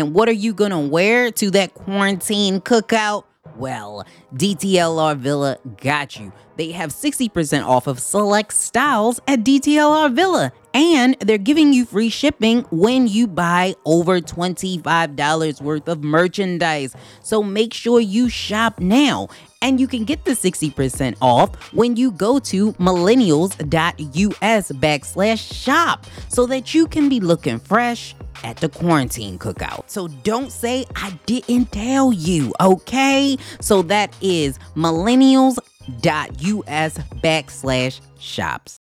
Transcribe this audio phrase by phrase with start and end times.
[0.00, 3.24] And what are you gonna wear to that quarantine cookout?
[3.56, 6.32] Well, DTLR Villa got you.
[6.56, 12.08] They have 60% off of select styles at DTLR Villa, and they're giving you free
[12.08, 16.94] shipping when you buy over $25 worth of merchandise.
[17.22, 19.28] So make sure you shop now.
[19.62, 26.46] And you can get the 60% off when you go to millennials.us backslash shop so
[26.46, 29.90] that you can be looking fresh at the quarantine cookout.
[29.90, 33.36] So don't say I didn't tell you, okay?
[33.60, 38.80] So that is millennials.us backslash shops.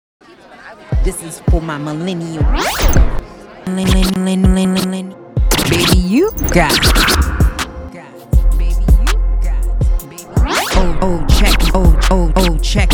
[1.05, 2.45] This is for my millennial.
[5.69, 7.39] Baby, you got
[10.83, 11.59] Oh oh, oh, oh, oh, check.
[11.75, 12.91] Oh, oh, oh, check.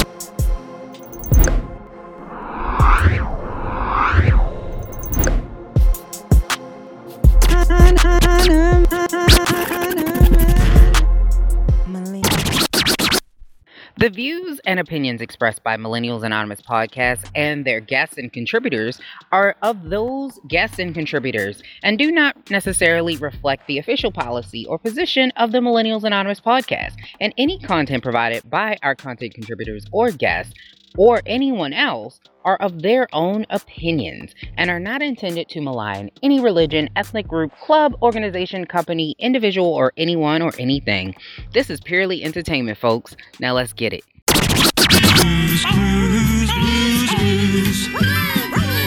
[13.98, 19.00] The views and opinions expressed by Millennials Anonymous podcast and their guests and contributors
[19.32, 24.78] are of those guests and contributors and do not necessarily reflect the official policy or
[24.78, 26.92] position of the Millennials Anonymous podcast.
[27.22, 30.52] And any content provided by our content contributors or guests
[30.96, 36.40] or anyone else are of their own opinions and are not intended to malign any
[36.40, 41.14] religion, ethnic group, club, organization, company, individual, or anyone or anything.
[41.52, 43.16] This is purely entertainment, folks.
[43.40, 44.04] Now let's get it.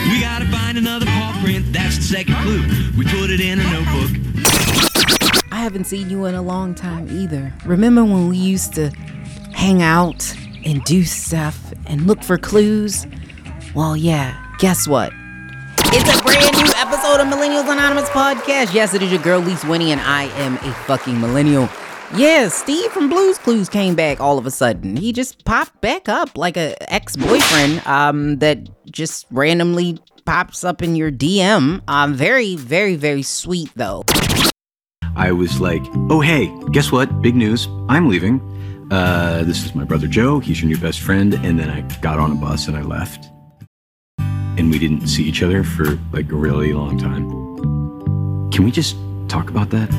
[0.10, 1.74] We gotta find another paw print.
[1.74, 2.62] That's the second clue.
[2.98, 4.12] We put it in a notebook.
[5.52, 7.54] I haven't seen you in a long time either.
[7.66, 8.92] Remember when we used to
[9.52, 10.34] hang out
[10.66, 13.06] and do stuff and look for clues?
[13.76, 15.12] Well, yeah, guess what?
[15.92, 18.74] It's a brand new episode of Millennials Anonymous podcast.
[18.74, 21.70] Yes, it is your girl, Lise Winnie, and I am a fucking millennial.
[22.16, 24.96] Yeah, Steve from Blues Clues came back all of a sudden.
[24.96, 30.96] He just popped back up like a ex-boyfriend um, that just randomly pops up in
[30.96, 31.82] your DM.
[31.88, 34.04] Um, very, very, very sweet though.
[35.16, 37.22] I was like, oh, hey, guess what?
[37.22, 37.68] Big news.
[37.90, 38.40] I'm leaving.
[38.92, 40.40] Uh, this is my brother Joe.
[40.40, 41.34] He's your new best friend.
[41.34, 43.30] And then I got on a bus and I left.
[44.20, 47.30] And we didn't see each other for like a really long time.
[48.52, 48.98] Can we just
[49.28, 49.90] talk about that?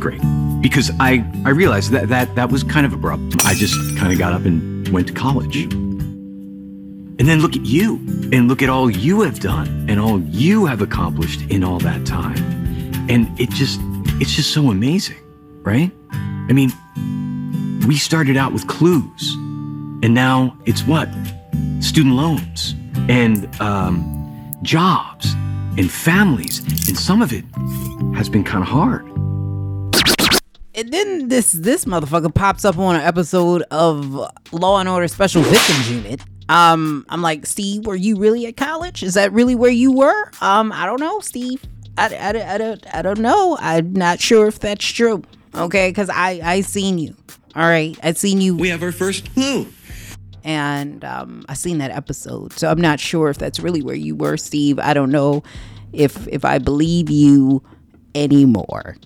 [0.00, 0.20] Great.
[0.62, 3.44] Because I, I realized that, that that was kind of abrupt.
[3.44, 5.64] I just kind of got up and went to college.
[5.64, 7.96] And then look at you
[8.32, 12.04] and look at all you have done and all you have accomplished in all that
[12.06, 12.38] time.
[13.08, 13.78] And it just,
[14.20, 15.18] it's just so amazing,
[15.62, 15.92] right?
[16.10, 16.72] I mean,
[17.86, 19.36] we started out with clues
[20.04, 21.08] and now it's what?
[21.80, 22.74] Student loans
[23.08, 25.32] and um, jobs
[25.78, 26.58] and families.
[26.88, 27.44] And some of it
[28.14, 29.06] has been kind of hard.
[30.76, 35.40] And then this this motherfucker pops up on an episode of Law and Order Special
[35.40, 36.20] Victims Unit.
[36.50, 39.02] Um, I'm like, Steve, were you really at college?
[39.02, 40.30] Is that really where you were?
[40.42, 41.62] Um, I don't know, Steve.
[41.96, 43.56] I, I, I, don't I don't know.
[43.58, 45.22] I'm not sure if that's true.
[45.54, 47.16] Okay, because I I seen you.
[47.56, 48.56] All right, I've seen you.
[48.56, 49.68] We have our first clue.
[50.42, 54.16] and um, I seen that episode, so I'm not sure if that's really where you
[54.16, 54.78] were, Steve.
[54.78, 55.42] I don't know
[55.92, 57.62] if if I believe you
[58.14, 58.96] anymore.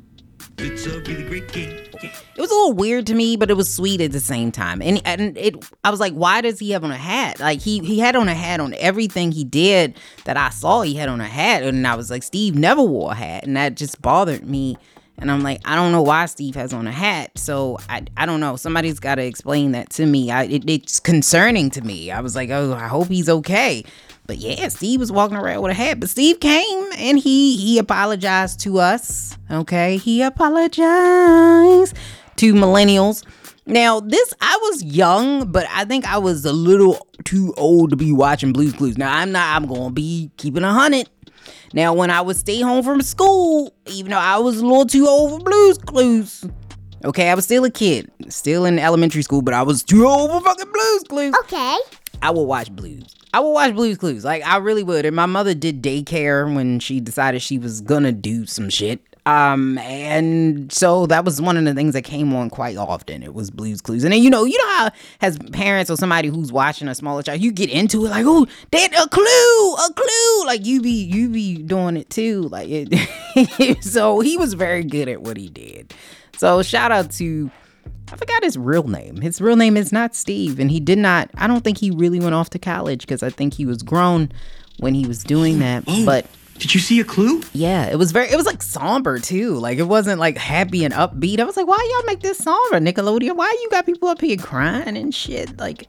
[0.58, 1.84] It's a really great game.
[2.00, 4.80] It was a little weird to me, but it was sweet at the same time.
[4.80, 7.40] And and it, I was like, why does he have on a hat?
[7.40, 10.82] Like he he had on a hat on everything he did that I saw.
[10.82, 13.56] He had on a hat, and I was like, Steve never wore a hat, and
[13.56, 14.76] that just bothered me.
[15.18, 17.36] And I'm like, I don't know why Steve has on a hat.
[17.36, 18.56] So I, I don't know.
[18.56, 20.30] Somebody's got to explain that to me.
[20.30, 22.10] I, it, it's concerning to me.
[22.10, 23.84] I was like, oh, I hope he's okay.
[24.26, 26.00] But yeah, Steve was walking around with a hat.
[26.00, 29.36] But Steve came and he he apologized to us.
[29.50, 31.96] Okay, he apologized
[32.36, 33.24] to millennials.
[33.64, 37.96] Now, this I was young, but I think I was a little too old to
[37.96, 38.98] be watching Blues Clues.
[38.98, 39.56] Now, I'm not.
[39.56, 41.08] I'm gonna be keeping a hundred.
[41.72, 45.06] Now, when I would stay home from school, even though I was a little too
[45.06, 46.44] old for Blues Clues,
[47.04, 50.30] okay, I was still a kid, still in elementary school, but I was too old
[50.30, 51.34] for fucking Blues Clues.
[51.40, 51.76] Okay.
[52.22, 53.14] I would watch Blues.
[53.32, 54.24] I would watch Blues Clues.
[54.24, 55.04] Like I really would.
[55.04, 59.00] And my mother did daycare when she decided she was gonna do some shit.
[59.28, 63.22] Um, and so that was one of the things that came on quite often.
[63.22, 64.90] It was Blues Clues, and then you know, you know how
[65.20, 68.46] as parents or somebody who's watching a smaller child, you get into it like, oh,
[68.70, 70.46] that a clue, a clue.
[70.46, 72.42] Like you be you be doing it too.
[72.42, 73.82] Like it.
[73.84, 75.92] so he was very good at what he did.
[76.38, 77.50] So shout out to
[78.10, 79.20] I forgot his real name.
[79.20, 81.28] His real name is not Steve, and he did not.
[81.34, 84.32] I don't think he really went off to college because I think he was grown
[84.78, 85.84] when he was doing that.
[86.06, 86.24] But
[86.58, 87.42] Did you see a clue?
[87.52, 88.28] Yeah, it was very.
[88.30, 89.54] It was like somber too.
[89.54, 91.38] Like it wasn't like happy and upbeat.
[91.40, 93.36] I was like, why y'all make this somber, Nickelodeon?
[93.36, 95.56] Why you got people up here crying and shit?
[95.58, 95.88] Like,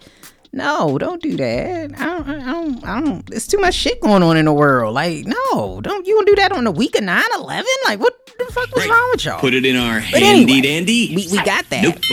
[0.53, 1.91] no, don't do that.
[1.99, 2.29] I don't.
[2.29, 2.85] I don't.
[2.85, 3.25] I don't.
[3.29, 4.93] There's too much shit going on in the world.
[4.93, 6.05] Like, no, don't.
[6.07, 7.63] You do that on the week of 9-11?
[7.85, 9.39] Like, what the fuck was wrong with y'all?
[9.39, 11.15] Put it in our But handy anyway, dandy.
[11.15, 12.03] we, we got that notebook.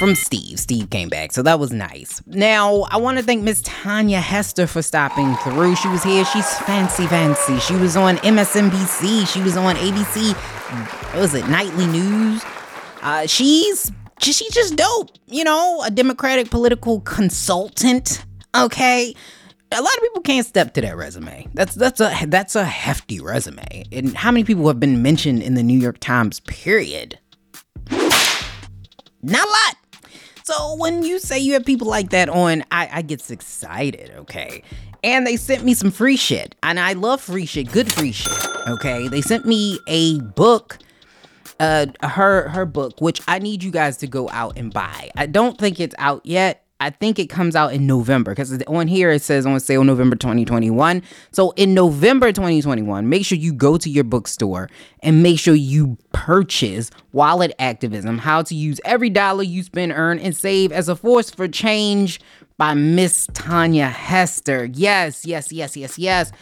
[0.00, 0.58] From Steve.
[0.58, 2.22] Steve came back, so that was nice.
[2.26, 5.76] Now, I want to thank Miss Tanja Hester for stopping through.
[5.76, 6.24] She was here.
[6.24, 7.58] She's fancy, fancy.
[7.58, 9.30] She was on MSNBC.
[9.30, 10.32] She was on ABC.
[11.12, 11.46] What was it?
[11.50, 12.42] Nightly News.
[13.02, 15.10] Uh, she's she's just dope.
[15.26, 18.24] You know, a Democratic political consultant.
[18.56, 19.14] Okay.
[19.70, 21.46] A lot of people can't step to that resume.
[21.52, 23.84] That's that's a that's a hefty resume.
[23.92, 26.40] And how many people have been mentioned in the New York Times?
[26.40, 27.18] Period.
[29.22, 29.69] Not a lot.
[30.50, 34.64] So when you say you have people like that on, I, I get excited, okay?
[35.04, 36.56] And they sent me some free shit.
[36.64, 38.32] And I love free shit, good free shit.
[38.66, 39.06] Okay.
[39.06, 40.78] They sent me a book,
[41.60, 45.10] uh her her book, which I need you guys to go out and buy.
[45.16, 46.64] I don't think it's out yet.
[46.80, 50.16] I think it comes out in November because on here it says on sale November
[50.16, 51.02] 2021.
[51.30, 54.70] So in November 2021, make sure you go to your bookstore
[55.02, 60.18] and make sure you purchase Wallet Activism How to Use Every Dollar You Spend, Earn,
[60.18, 62.18] and Save as a Force for Change
[62.56, 64.64] by Miss Tanja Hester.
[64.72, 66.32] Yes, yes, yes, yes, yes.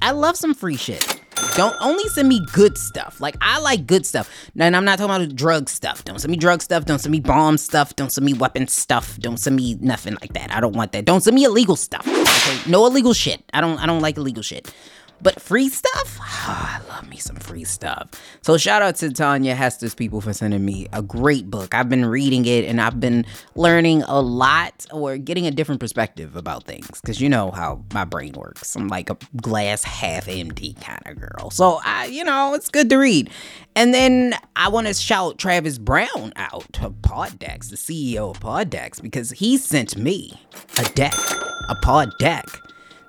[0.00, 1.19] I love some free shit.
[1.56, 3.20] Don't only send me good stuff.
[3.20, 4.30] Like I like good stuff.
[4.58, 6.04] And I'm not talking about drug stuff.
[6.04, 6.84] Don't send me drug stuff.
[6.84, 7.94] Don't send me bomb stuff.
[7.96, 9.18] Don't send me weapon stuff.
[9.18, 10.54] Don't send me nothing like that.
[10.54, 11.04] I don't want that.
[11.04, 12.06] Don't send me illegal stuff.
[12.06, 12.70] Okay?
[12.70, 13.42] No illegal shit.
[13.52, 14.72] I don't I don't like illegal shit.
[15.22, 16.18] But free stuff?
[16.20, 18.08] Ah, I love me some free stuff.
[18.42, 21.74] So shout out to Tanja Hester's people for sending me a great book.
[21.74, 26.36] I've been reading it and I've been learning a lot or getting a different perspective
[26.36, 27.00] about things.
[27.04, 28.74] Cause you know how my brain works.
[28.76, 31.50] I'm like a glass half empty kind of girl.
[31.50, 33.30] So I, you know, it's good to read.
[33.76, 39.00] And then I want to shout Travis Brown out of Poddex, the CEO of Poddex,
[39.00, 40.40] because he sent me
[40.78, 41.14] a deck,
[41.68, 42.46] a pod deck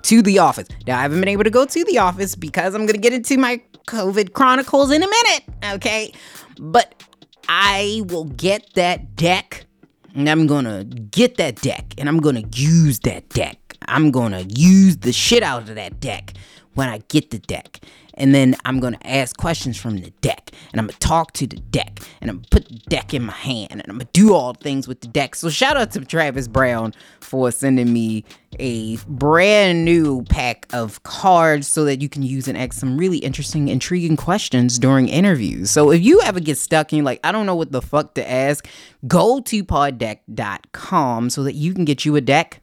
[0.02, 0.68] to the office.
[0.86, 3.12] Now, I haven't been able to go to the office because I'm going to get
[3.12, 5.42] into my COVID chronicles in a minute,
[5.74, 6.12] okay?
[6.58, 6.94] But
[7.48, 9.66] I will get that deck
[10.14, 13.58] and I'm going to get that deck and I'm going to use that deck.
[13.88, 16.34] I'm going to use the shit out of that deck
[16.74, 17.80] when I get the deck.
[18.14, 20.50] And then I'm to ask questions from the deck.
[20.72, 22.00] And I'm to talk to the deck.
[22.20, 23.72] And I'm to put the deck in my hand.
[23.72, 25.34] And I'm to do all things with the deck.
[25.34, 28.24] So shout out to Travis Brown for sending me
[28.58, 33.18] a brand new pack of cards so that you can use and ask some really
[33.18, 35.70] interesting, intriguing questions during interviews.
[35.70, 38.14] So if you ever get stuck and you're like, I don't know what the fuck
[38.14, 38.68] to ask,
[39.06, 42.60] go to poddeck.com so that you can get you a deck.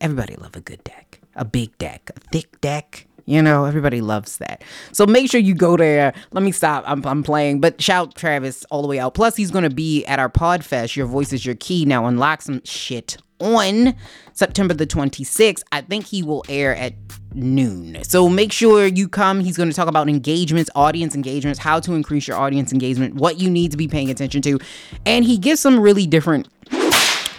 [0.00, 3.06] Everybody love a good deck, a big deck, a thick deck.
[3.26, 4.62] You know, everybody loves that.
[4.92, 6.14] So make sure you go there.
[6.32, 6.84] Let me stop.
[6.86, 9.14] I'm, I'm playing, but shout Travis all the way out.
[9.14, 10.96] Plus, he's going to be at our Podfest.
[10.96, 11.84] Your voice is your key.
[11.84, 13.94] Now, unlock some shit on
[14.32, 15.62] September the 26th.
[15.72, 16.94] I think he will air at
[17.34, 18.02] noon.
[18.02, 19.40] So make sure you come.
[19.40, 23.38] He's going to talk about engagements, audience engagements, how to increase your audience engagement, what
[23.38, 24.58] you need to be paying attention to.
[25.04, 26.48] And he gives some really different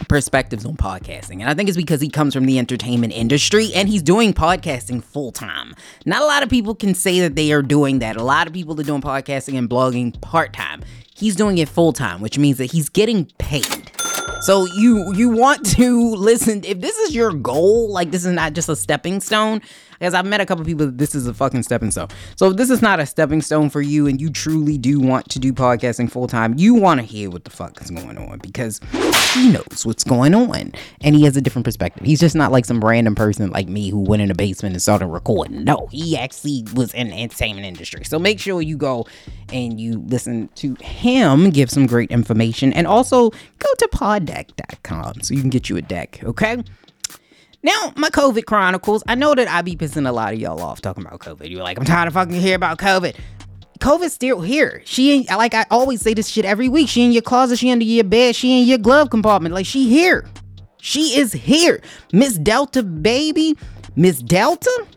[0.07, 1.41] perspectives on podcasting.
[1.41, 5.03] And I think it's because he comes from the entertainment industry and he's doing podcasting
[5.03, 5.75] full time.
[6.05, 8.15] Not a lot of people can say that they are doing that.
[8.15, 10.83] A lot of people are doing podcasting and blogging part time.
[11.15, 13.91] He's doing it full time, which means that he's getting paid.
[14.41, 18.53] So you you want to listen if this is your goal, like this is not
[18.53, 19.61] just a stepping stone.
[19.99, 22.07] Because I've met a couple people this is a fucking stepping stone.
[22.35, 25.29] So if this is not a stepping stone for you and you truly do want
[25.29, 28.39] to do podcasting full time, you want to hear what the fuck is going on
[28.39, 28.79] because
[29.33, 32.05] he knows what's going on and he has a different perspective.
[32.05, 34.81] He's just not like some random person like me who went in the basement and
[34.81, 35.63] started recording.
[35.63, 38.03] No, he actually was in the entertainment industry.
[38.03, 39.07] So make sure you go
[39.51, 45.33] and you listen to him give some great information and also go to poddeck.com so
[45.33, 46.63] you can get you a deck, okay?
[47.63, 49.03] Now, my COVID chronicles.
[49.07, 51.49] I know that I be pissing a lot of y'all off talking about COVID.
[51.49, 53.15] You're like, I'm tired of fucking hear about COVID.
[53.79, 54.81] COVID's still here.
[54.85, 56.89] She ain't like I always say this shit every week.
[56.89, 59.53] She in your closet, she under your bed, she in your glove compartment.
[59.53, 60.27] Like she here.
[60.81, 61.81] She is here.
[62.11, 63.55] Miss Delta baby.
[63.95, 64.87] Miss Delta.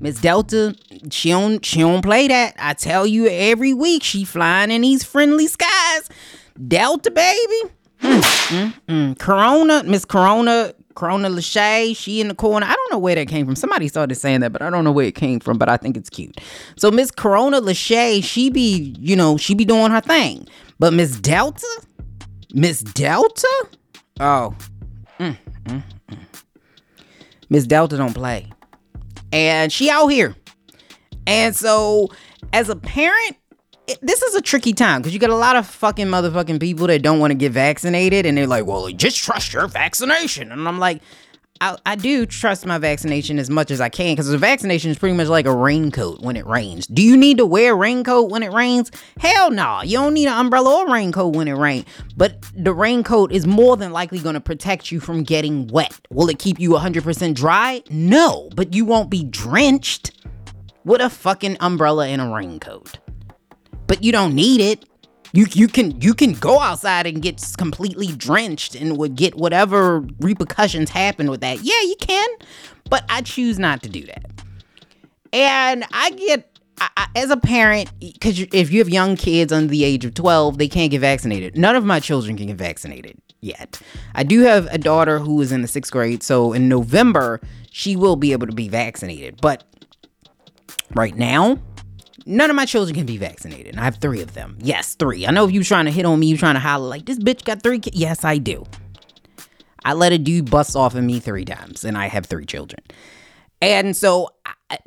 [0.00, 0.74] Miss Delta,
[1.10, 2.54] she don't she don't play that.
[2.58, 6.08] I tell you every week she flying in these friendly skies.
[6.66, 7.72] Delta baby.
[8.00, 9.18] Mm, mm, mm.
[9.18, 12.66] Corona, Miss Corona, Corona Lachey, she in the corner.
[12.66, 13.56] I don't know where that came from.
[13.56, 15.96] Somebody started saying that, but I don't know where it came from, but I think
[15.96, 16.38] it's cute.
[16.76, 20.46] So Miss Corona Lachey, she be, you know, she be doing her thing.
[20.78, 21.66] But Miss Delta?
[22.52, 23.68] Miss Delta?
[24.18, 24.54] Oh.
[25.18, 26.18] Mm, mm, mm.
[27.48, 28.46] Miss Delta don't play.
[29.32, 30.34] And she out here.
[31.26, 32.08] And so,
[32.52, 33.36] as a parent,
[34.02, 37.02] this is a tricky time because you got a lot of fucking motherfucking people that
[37.02, 40.52] don't want to get vaccinated and they're like, well, just trust your vaccination.
[40.52, 41.02] And I'm like,
[41.62, 44.98] I, I do trust my vaccination as much as I can because the vaccination is
[44.98, 46.86] pretty much like a raincoat when it rains.
[46.86, 48.90] Do you need to wear a raincoat when it rains?
[49.18, 49.82] Hell no.
[49.82, 51.84] You don't need an umbrella or raincoat when it rains.
[52.16, 56.00] But the raincoat is more than likely going to protect you from getting wet.
[56.10, 57.82] Will it keep you 100% dry?
[57.90, 60.12] No, but you won't be drenched
[60.84, 62.98] with a fucking umbrella and a raincoat.
[63.90, 64.84] But you don't need it.
[65.32, 70.06] You you can you can go outside and get completely drenched and would get whatever
[70.20, 71.64] repercussions happen with that.
[71.64, 72.28] Yeah, you can,
[72.88, 74.30] but I choose not to do that.
[75.32, 79.82] And I get I, as a parent because if you have young kids under the
[79.82, 81.58] age of 12, they can't get vaccinated.
[81.58, 83.82] None of my children can get vaccinated yet.
[84.14, 87.40] I do have a daughter who is in the sixth grade, so in November
[87.72, 89.40] she will be able to be vaccinated.
[89.40, 89.64] But
[90.94, 91.58] right now,
[92.30, 93.76] none of my children can be vaccinated.
[93.76, 94.56] I have three of them.
[94.60, 95.26] Yes, three.
[95.26, 97.18] I know if you trying to hit on me, you trying to holler like this
[97.18, 97.96] bitch got three kids.
[97.96, 98.64] Yes, I do.
[99.84, 102.82] I let a dude bust off of me three times, and I have three children.
[103.62, 104.28] And so
[104.70, 104.78] I,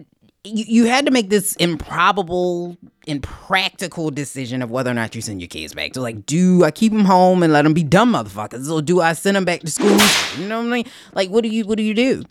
[0.43, 5.41] you, you had to make this improbable, impractical decision of whether or not you send
[5.41, 5.95] your kids back.
[5.95, 9.01] So, like, do I keep them home and let them be dumb motherfuckers, or do
[9.01, 9.97] I send them back to school?
[10.37, 10.85] You know what I mean?
[11.13, 12.23] Like, what do you what do you do?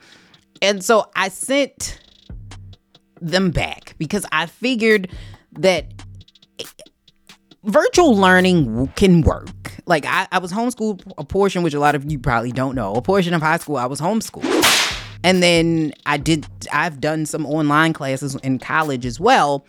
[0.61, 1.99] And so I sent
[3.23, 5.09] them back because I figured
[5.53, 5.87] that
[7.65, 9.73] virtual learning can work.
[9.87, 12.95] Like I, I was homeschooled a portion, which a lot of you probably don't know.
[12.95, 14.91] A portion of high school I was homeschooled.
[15.25, 19.65] And then I did I've done some online classes in college as well.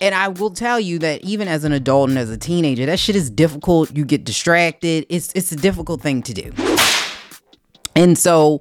[0.00, 2.98] And I will tell you that even as an adult and as a teenager, that
[2.98, 3.96] shit is difficult.
[3.96, 5.06] You get distracted.
[5.08, 6.52] It's it's a difficult thing to do.
[7.94, 8.60] And so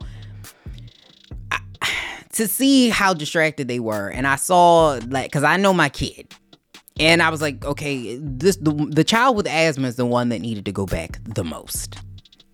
[2.33, 6.33] to see how distracted they were and i saw like because i know my kid.
[6.99, 10.39] And i was like okay this the, the child with asthma is the one that
[10.41, 11.97] needed to go back the most.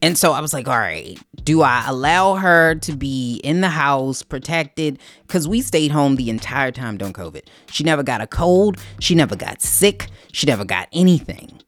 [0.02, 3.70] And so i was like all right do i allow her to be in the
[3.70, 5.00] house protected?
[5.26, 7.44] Because we stayed home the entire time during covid.
[7.72, 8.78] She never got a cold.
[9.00, 10.10] She never got sick.
[10.34, 11.62] She never got anything.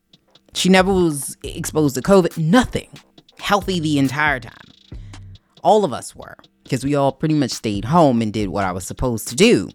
[0.53, 2.37] She never was exposed to covid.
[2.37, 2.89] Nothing.
[3.39, 4.53] Healthy the entire time.
[5.63, 6.35] All of us were
[6.69, 9.69] because we all pretty much stayed home and did what I was supposed to do.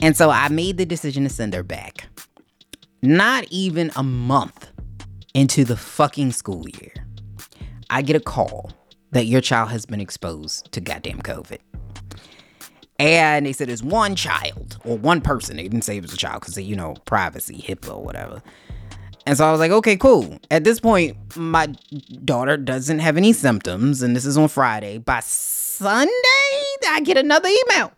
[0.00, 2.06] And so I made the decision to send her back.
[3.00, 4.68] Not even a month
[5.32, 6.92] into the fucking school year,
[7.88, 8.72] I get a call
[9.12, 11.58] that your child has been exposed to goddamn COVID.
[12.98, 15.56] And they said it's one child or one person.
[15.56, 18.42] They didn't say it was a child because, you know, privacy, HIPAA, or whatever.
[19.26, 20.38] And so I was like, okay, cool.
[20.50, 21.66] At this point, my
[22.24, 24.98] daughter doesn't have any symptoms, and this is on Friday.
[24.98, 26.10] By Sunday,
[26.88, 27.92] I get another email.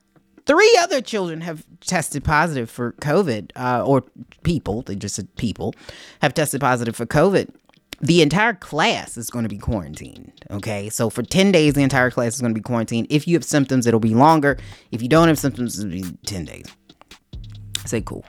[0.47, 4.05] Three other children have tested positive for COVID, uh, or
[4.43, 5.75] people, they just said people,
[6.21, 7.49] have tested positive for COVID.
[8.03, 10.33] The entire class is going to be quarantined.
[10.51, 10.91] Okay.
[10.91, 13.07] So for 10 days, the entire class is going to be quarantined.
[13.09, 14.59] If you have symptoms, it'll be longer.
[14.91, 16.67] If you don't have symptoms, it'll be 10 days.
[17.83, 18.25] I say, cool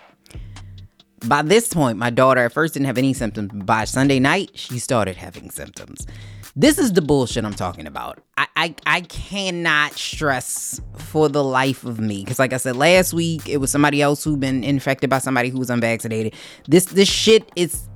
[1.28, 3.52] by this point, my daughter at first didn't have any symptoms.
[3.54, 6.08] By Sunday night, she started having symptoms.
[6.56, 8.24] This is the bullshit I'm talking about.
[8.38, 13.14] I I, I cannot stress for the life of me because, like I said last
[13.14, 16.34] week, it was somebody else who'd been infected by somebody who was unvaccinated.
[16.68, 17.88] This this shit is.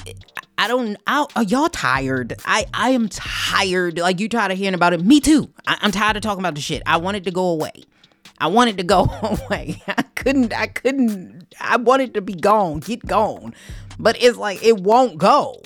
[0.57, 0.97] I don't.
[1.07, 2.33] I, are y'all tired?
[2.43, 3.97] I I am tired.
[3.97, 5.05] Like you tired of hearing about it?
[5.05, 5.49] Me too.
[5.65, 6.83] I, I'm tired of talking about the shit.
[6.85, 7.85] I want it to go away.
[8.39, 9.81] I wanted to go away.
[9.87, 13.53] I couldn't, I couldn't, I wanted to be gone, get gone.
[13.97, 15.61] But it's like, it won't go.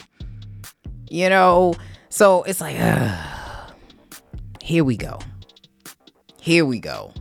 [1.10, 1.75] You know?
[2.10, 3.15] So it's like, uh,
[4.62, 5.20] here we go.
[6.39, 7.13] Here we go.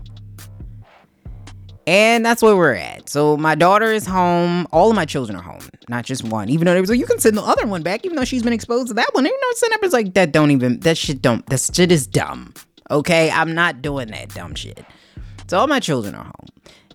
[1.87, 3.09] And that's where we're at.
[3.09, 4.67] So my daughter is home.
[4.71, 6.49] All of my children are home, not just one.
[6.49, 8.43] Even though they was like, you can send the other one back, even though she's
[8.43, 9.27] been exposed to that one.
[9.27, 12.07] Even though send up is like, that don't even, that shit don't, that shit is
[12.07, 12.55] dumb.
[12.91, 13.31] Okay?
[13.31, 14.85] I'm not doing that dumb shit.
[15.53, 16.49] So all my children are home.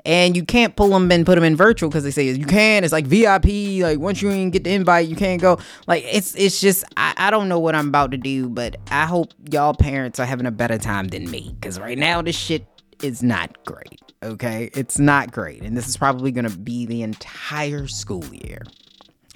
[0.04, 2.84] And you can't pull them and put them in virtual because they say you can.
[2.84, 3.84] It's like VIP.
[3.84, 5.60] Like once you even get the invite, you can't go.
[5.86, 9.06] Like it's it's just I, I don't know what I'm about to do, but I
[9.06, 11.56] hope y'all parents are having a better time than me.
[11.62, 12.66] Cause right now this shit
[13.04, 14.02] is not great.
[14.24, 14.72] Okay?
[14.74, 15.62] It's not great.
[15.62, 18.64] And this is probably gonna be the entire school year.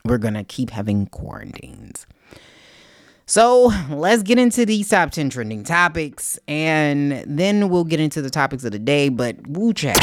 [0.03, 2.07] We're gonna keep having quarantines.
[3.31, 8.29] So let's get into these top 10 trending topics and then we'll get into the
[8.29, 9.07] topics of the day.
[9.07, 9.95] But woo chat.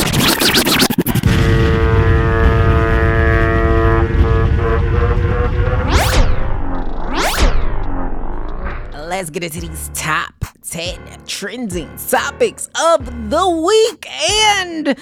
[8.94, 10.32] Let's get into these top
[10.62, 14.06] 10 trending topics of the week.
[14.40, 14.96] And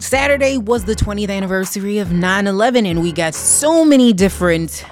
[0.00, 4.84] Saturday was the 20th anniversary of 9 11, and we got so many different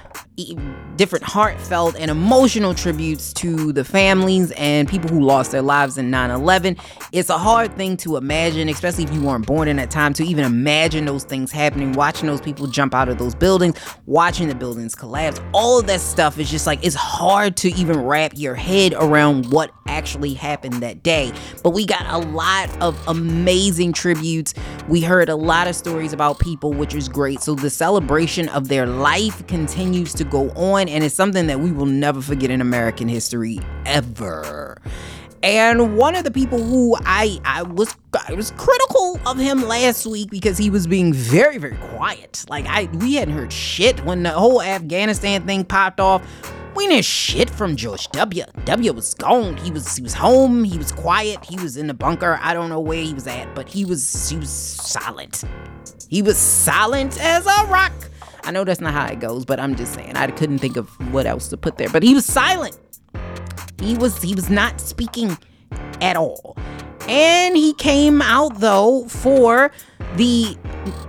[0.95, 6.09] different heartfelt and emotional tributes to the families and people who lost their lives in
[6.09, 6.79] 9-11
[7.11, 10.23] it's a hard thing to imagine especially if you weren't born in that time to
[10.23, 14.55] even imagine those things happening watching those people jump out of those buildings watching the
[14.55, 15.39] buildings collapse.
[15.53, 19.51] All of that stuff is just like it's hard to even wrap your head around
[19.51, 21.31] what actually happened that day.
[21.63, 24.53] But we got a lot of amazing tributes.
[24.87, 27.41] We heard a lot of stories about people which is great.
[27.41, 31.71] So the celebration of their life continues to go on and it's something that we
[31.71, 34.77] will never forget in American history ever.
[35.43, 37.95] And one of the people who I I was
[38.27, 42.45] I was critical of him last week because he was being very very quiet.
[42.47, 46.23] Like I we hadn't heard shit when the whole Afghanistan thing popped off.
[46.75, 48.45] We didn't shit from George W.
[48.65, 49.57] W was gone.
[49.57, 50.63] He was he was home.
[50.63, 51.43] He was quiet.
[51.43, 52.39] He was in the bunker.
[52.41, 55.43] I don't know where he was at, but he was he was silent.
[56.07, 57.93] He was silent as a rock.
[58.43, 60.89] I know that's not how it goes, but I'm just saying I couldn't think of
[61.13, 61.89] what else to put there.
[61.89, 62.77] But he was silent.
[63.79, 65.37] He was he was not speaking
[66.01, 66.57] at all.
[67.07, 69.71] And he came out though for
[70.15, 70.57] the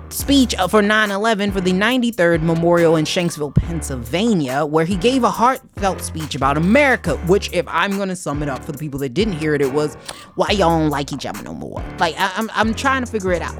[0.08, 6.02] speech for 9/11 for the 93rd Memorial in Shanksville, Pennsylvania, where he gave a heartfelt
[6.02, 9.10] speech about America, which if I'm going to sum it up for the people that
[9.10, 9.94] didn't hear it, it was
[10.34, 11.82] why y'all don't like each other no more.
[11.98, 13.56] Like I, I'm I'm trying to figure it out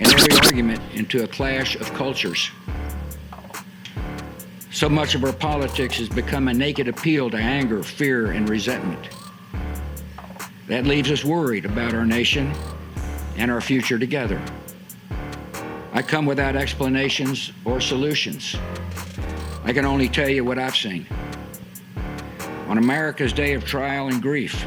[0.00, 2.50] and every argument into a clash of cultures.
[4.70, 9.08] So much of our politics has become a naked appeal to anger, fear, and resentment.
[10.68, 12.52] That leaves us worried about our nation
[13.36, 14.42] and our future together.
[15.92, 18.54] I come without explanations or solutions.
[19.64, 21.06] I can only tell you what I've seen.
[22.68, 24.66] On America's day of trial and grief,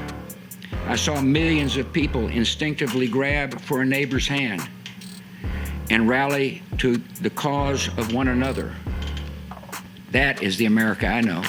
[0.88, 4.68] I saw millions of people instinctively grab for a neighbor's hand
[5.90, 8.74] and rally to the cause of one another.
[10.12, 11.44] That is the America I know.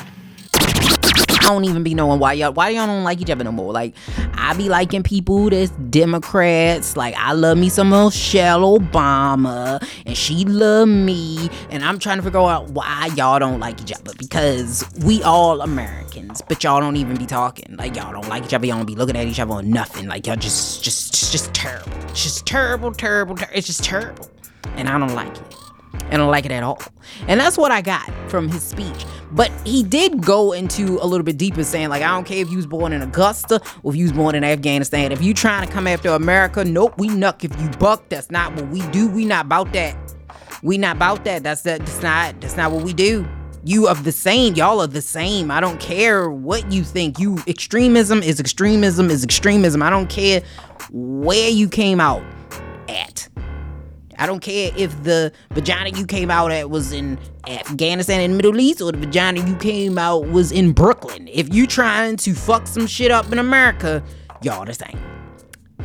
[1.40, 3.72] I don't even be knowing why y'all why y'all don't like each other no more.
[3.72, 3.94] Like
[4.34, 6.96] I be liking people that's Democrats.
[6.98, 11.48] Like I love me some Michelle Obama and she love me.
[11.70, 14.12] And I'm trying to figure out why y'all don't like each other.
[14.18, 17.74] Because we all Americans, but y'all don't even be talking.
[17.76, 18.66] Like y'all don't like each other.
[18.66, 20.08] Y'all don't be looking at each other or nothing.
[20.08, 21.92] Like y'all just just just, just terrible.
[22.10, 23.56] It's just terrible, terrible, terrible.
[23.56, 24.30] It's just terrible.
[24.76, 25.59] And I don't like it.
[25.92, 26.80] I don't like it at all.
[27.28, 29.04] And that's what I got from his speech.
[29.32, 32.50] But he did go into a little bit deeper, saying, like, I don't care if
[32.50, 35.12] you was born in Augusta or if you was born in Afghanistan.
[35.12, 38.08] If you trying to come after America, nope, we nuck if you buck.
[38.08, 39.08] That's not what we do.
[39.08, 39.96] We not about that.
[40.62, 41.42] We not about that.
[41.42, 41.80] That's that.
[41.80, 42.40] That's not.
[42.40, 43.26] That's not what we do.
[43.64, 44.54] You of the same.
[44.54, 45.50] Y'all are the same.
[45.50, 47.18] I don't care what you think.
[47.18, 49.82] You extremism is extremism is extremism.
[49.82, 50.42] I don't care
[50.90, 52.22] where you came out.
[54.20, 58.60] I don't care if the vagina you came out at was in Afghanistan and Middle
[58.60, 61.26] East or the vagina you came out was in Brooklyn.
[61.26, 64.04] If you trying to fuck some shit up in America,
[64.42, 64.98] y'all the same.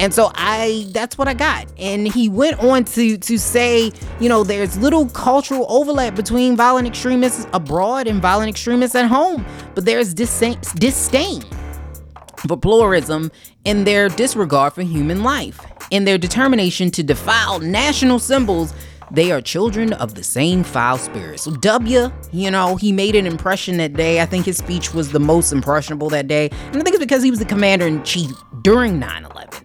[0.02, 1.72] And so I that's what I got.
[1.78, 6.90] And he went on to to say, you know, there's little cultural overlap between violent
[6.90, 9.46] extremists abroad and violent extremists at home,
[9.76, 11.42] but there's disdain, disdain
[12.48, 13.32] for pluralism
[13.66, 15.60] in their disregard for human life.
[15.92, 18.74] In their determination to defile national symbols,
[19.12, 21.40] they are children of the same foul spirit.
[21.40, 24.22] So W, you know, he made an impression that day.
[24.22, 26.50] I think his speech was the most impressionable that day.
[26.68, 29.64] And I think it's because he was the commander in chief during 9-11.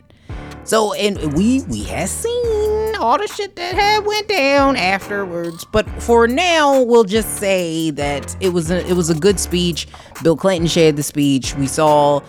[0.64, 5.64] So and we we have seen all the shit that had went down afterwards.
[5.64, 9.88] But for now, we'll just say that it was a it was a good speech.
[10.22, 11.56] Bill Clinton shared the speech.
[11.56, 12.20] We saw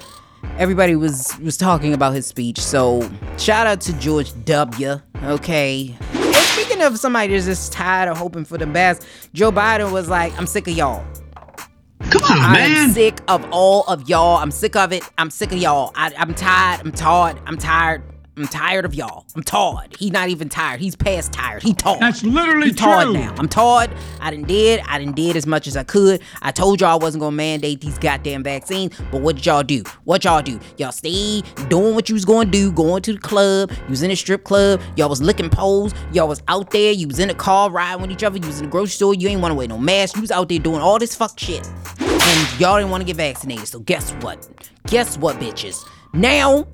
[0.61, 2.59] everybody was was talking about his speech.
[2.59, 5.01] So shout out to George W.
[5.23, 5.97] Okay.
[6.13, 10.07] And speaking of somebody that's just tired of hoping for the best, Joe Biden was
[10.07, 11.03] like, "I'm sick of y'all."
[12.11, 12.91] Come on, I'm man.
[12.91, 14.37] sick of all of y'all.
[14.37, 15.03] I'm sick of it.
[15.17, 15.91] I'm sick of y'all.
[15.95, 16.81] I, I'm tired.
[16.81, 17.41] I'm tired.
[17.47, 18.03] I'm tired.
[18.37, 19.25] I'm tired of y'all.
[19.35, 19.93] I'm tired.
[19.99, 20.79] He's not even tired.
[20.79, 21.61] He's past tired.
[21.61, 21.99] He tired.
[21.99, 23.13] That's literally he tired true.
[23.13, 23.35] now.
[23.37, 23.91] I'm tired.
[24.21, 24.81] I done did.
[24.87, 26.21] I done did as much as I could.
[26.41, 29.83] I told y'all I wasn't gonna mandate these goddamn vaccines, but what did y'all do?
[30.05, 30.61] What y'all do?
[30.77, 33.69] Y'all stayed doing what you was gonna do, going to the club.
[33.69, 34.79] You was in a strip club.
[34.95, 35.93] Y'all was licking poles.
[36.13, 36.93] Y'all was out there.
[36.93, 38.37] You was in a car riding with each other.
[38.37, 39.13] You was in the grocery store.
[39.13, 40.15] You ain't wanna wear no mask.
[40.15, 41.67] You was out there doing all this fuck shit.
[41.99, 43.67] And y'all didn't wanna get vaccinated.
[43.67, 44.47] So guess what?
[44.87, 45.85] Guess what, bitches?
[46.13, 46.65] Now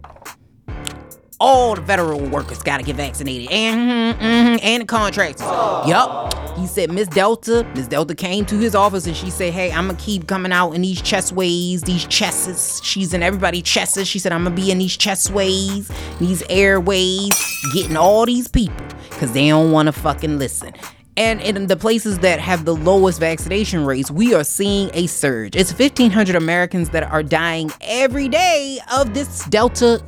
[1.39, 5.41] all the federal workers got to get vaccinated and, mhm, and the contractors.
[5.87, 6.33] Yup.
[6.57, 9.87] He said Miss Delta, Miss Delta came to his office and she said, Hey, I'm
[9.87, 12.83] gonna keep coming out in these chestways, these chests.
[12.83, 14.03] She's in everybody's chests.
[14.05, 17.31] She said, I'm gonna be in these chestways, these airways,
[17.73, 20.73] getting all these people because they don't wanna fucking listen.
[21.15, 25.55] And in the places that have the lowest vaccination rates, we are seeing a surge.
[25.55, 30.03] It's 1,500 Americans that are dying every day of this Delta.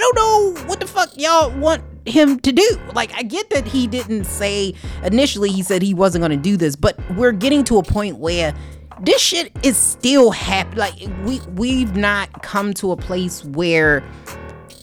[0.00, 2.80] I don't know what the fuck y'all want him to do.
[2.94, 4.72] Like, I get that he didn't say
[5.04, 8.54] initially, he said he wasn't gonna do this, but we're getting to a point where
[9.02, 10.78] this shit is still happening.
[10.78, 10.94] Like,
[11.26, 14.02] we we've not come to a place where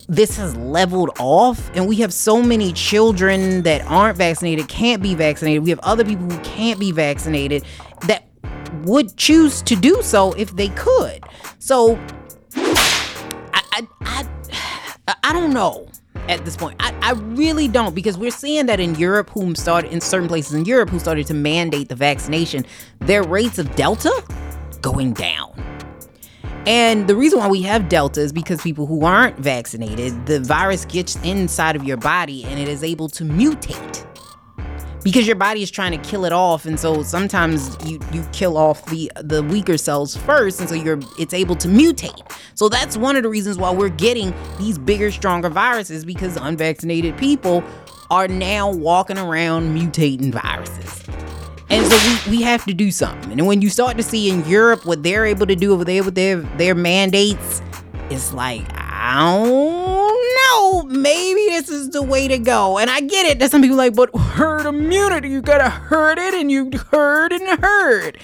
[0.08, 5.14] this has leveled off and we have so many children that aren't vaccinated can't be
[5.14, 7.62] vaccinated we have other people who can't be vaccinated
[8.08, 8.26] that
[8.84, 11.22] would choose to do so if they could
[11.60, 12.00] so
[12.56, 14.37] i i i,
[15.08, 15.88] I don't know
[16.30, 19.92] at this point I, I really don't because we're seeing that in europe whom started
[19.92, 22.66] in certain places in europe who started to mandate the vaccination
[23.00, 24.12] their rates of delta
[24.82, 25.54] going down
[26.68, 30.84] and the reason why we have Delta is because people who aren't vaccinated, the virus
[30.84, 34.06] gets inside of your body and it is able to mutate.
[35.04, 38.58] Because your body is trying to kill it off, and so sometimes you, you kill
[38.58, 42.30] off the the weaker cells first, and so you're it's able to mutate.
[42.56, 47.18] So that's one of the reasons why we're getting these bigger, stronger viruses because unvaccinated
[47.18, 47.64] people
[48.10, 51.04] are now walking around mutating viruses.
[51.70, 53.34] And so we, we have to do something.
[53.34, 56.04] And when you start to see in Europe what they're able to do over there
[56.04, 57.62] with their their mandates,
[58.10, 60.84] it's like, I don't know.
[60.84, 62.78] Maybe this is the way to go.
[62.78, 63.40] And I get it.
[63.40, 67.60] That some people like, but herd immunity, you gotta herd it and you herd and
[67.60, 68.20] herd.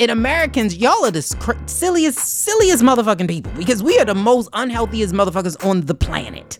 [0.00, 1.22] And Americans, y'all are the
[1.66, 6.58] silliest, silliest motherfucking people because we are the most unhealthiest motherfuckers on the planet.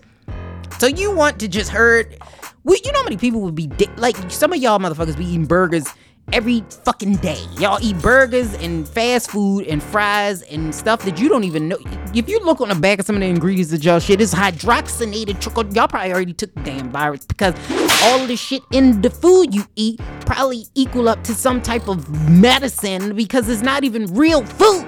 [0.78, 2.18] So you want to just herd?
[2.64, 5.24] We, you know how many people would be di- like some of y'all motherfuckers be
[5.24, 5.87] eating burgers
[6.32, 7.42] every fucking day.
[7.58, 11.78] Y'all eat burgers and fast food and fries and stuff that you don't even know.
[12.14, 14.34] If you look on the back of some of the ingredients that y'all shit, it's
[14.34, 15.74] hydroxynated chocolate.
[15.74, 17.54] Y'all probably already took the damn virus because
[18.02, 22.08] all the shit in the food you eat probably equal up to some type of
[22.30, 24.86] medicine because it's not even real food.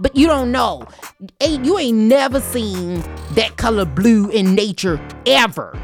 [0.00, 0.86] But you don't know.
[1.40, 3.00] Ain't you ain't never seen
[3.32, 5.76] that color blue in nature ever.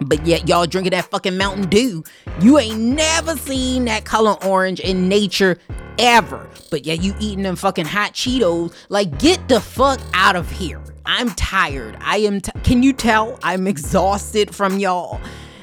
[0.00, 2.04] But yet y'all drinking that fucking Mountain Dew.
[2.40, 5.58] You ain't never seen that color orange in nature
[5.98, 6.48] ever.
[6.70, 8.74] But yet you eating them fucking hot Cheetos.
[8.88, 10.82] Like get the fuck out of here.
[11.04, 11.96] I'm tired.
[12.00, 15.20] I am t- Can you tell I'm exhausted from y'all?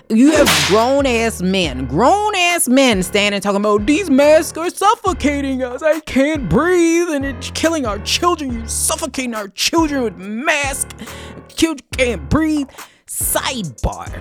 [0.10, 5.64] You have grown ass men, grown ass men standing talking about these masks are suffocating
[5.64, 5.82] us.
[5.82, 8.54] I can't breathe and it's killing our children.
[8.54, 10.94] You suffocating our children with masks.
[11.48, 12.70] Children can't breathe.
[13.16, 14.12] Sidebar.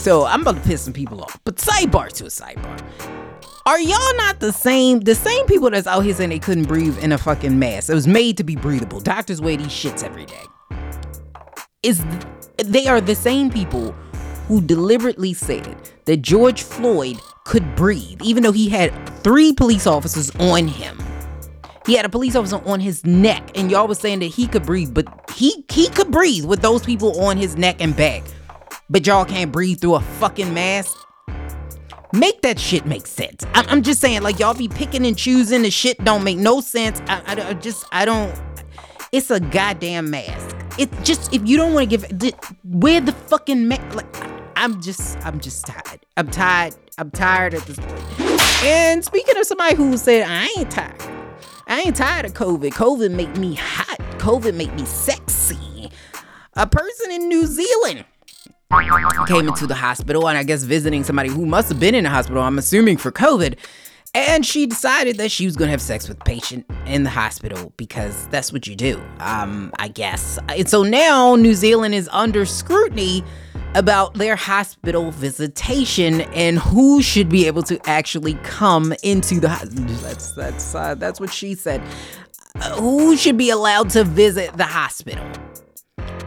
[0.00, 2.80] So I'm about to piss some people off, but sidebar to a sidebar.
[3.66, 5.00] Are y'all not the same?
[5.00, 7.90] The same people that's out here saying they couldn't breathe in a fucking mask.
[7.90, 9.00] It was made to be breathable.
[9.00, 10.42] Doctors wear these shits every day.
[11.82, 12.00] Is
[12.58, 13.90] they are the same people
[14.46, 18.92] who deliberately said that George Floyd could breathe, even though he had
[19.24, 20.96] three police officers on him.
[21.86, 24.64] He had a police officer on his neck, and y'all was saying that he could
[24.64, 28.22] breathe, but he he could breathe with those people on his neck and back.
[28.88, 30.96] But y'all can't breathe through a fucking mask.
[32.12, 33.44] Make that shit make sense.
[33.54, 35.62] I'm, I'm just saying, like y'all be picking and choosing.
[35.62, 37.00] The shit don't make no sense.
[37.08, 38.32] I, I, I just I don't.
[39.10, 40.56] It's a goddamn mask.
[40.78, 43.94] It just if you don't want to give wear the fucking mask.
[43.94, 44.14] Like
[44.56, 46.06] I'm just I'm just tired.
[46.16, 46.76] I'm tired.
[46.98, 48.64] I'm tired at this point.
[48.64, 51.21] And speaking of somebody who said I ain't tired.
[51.72, 52.72] I ain't tired of COVID.
[52.72, 53.98] COVID make me hot.
[54.18, 55.90] COVID make me sexy.
[56.52, 58.04] A person in New Zealand
[59.26, 62.10] came into the hospital and I guess visiting somebody who must have been in the
[62.10, 63.56] hospital, I'm assuming for COVID.
[64.14, 68.28] And she decided that she was gonna have sex with patient in the hospital because
[68.28, 70.38] that's what you do, um, I guess.
[70.48, 73.24] And so now New Zealand is under scrutiny
[73.74, 79.96] about their hospital visitation and who should be able to actually come into the hospital.
[79.96, 81.82] That's that's uh, that's what she said.
[82.60, 85.26] Uh, who should be allowed to visit the hospital?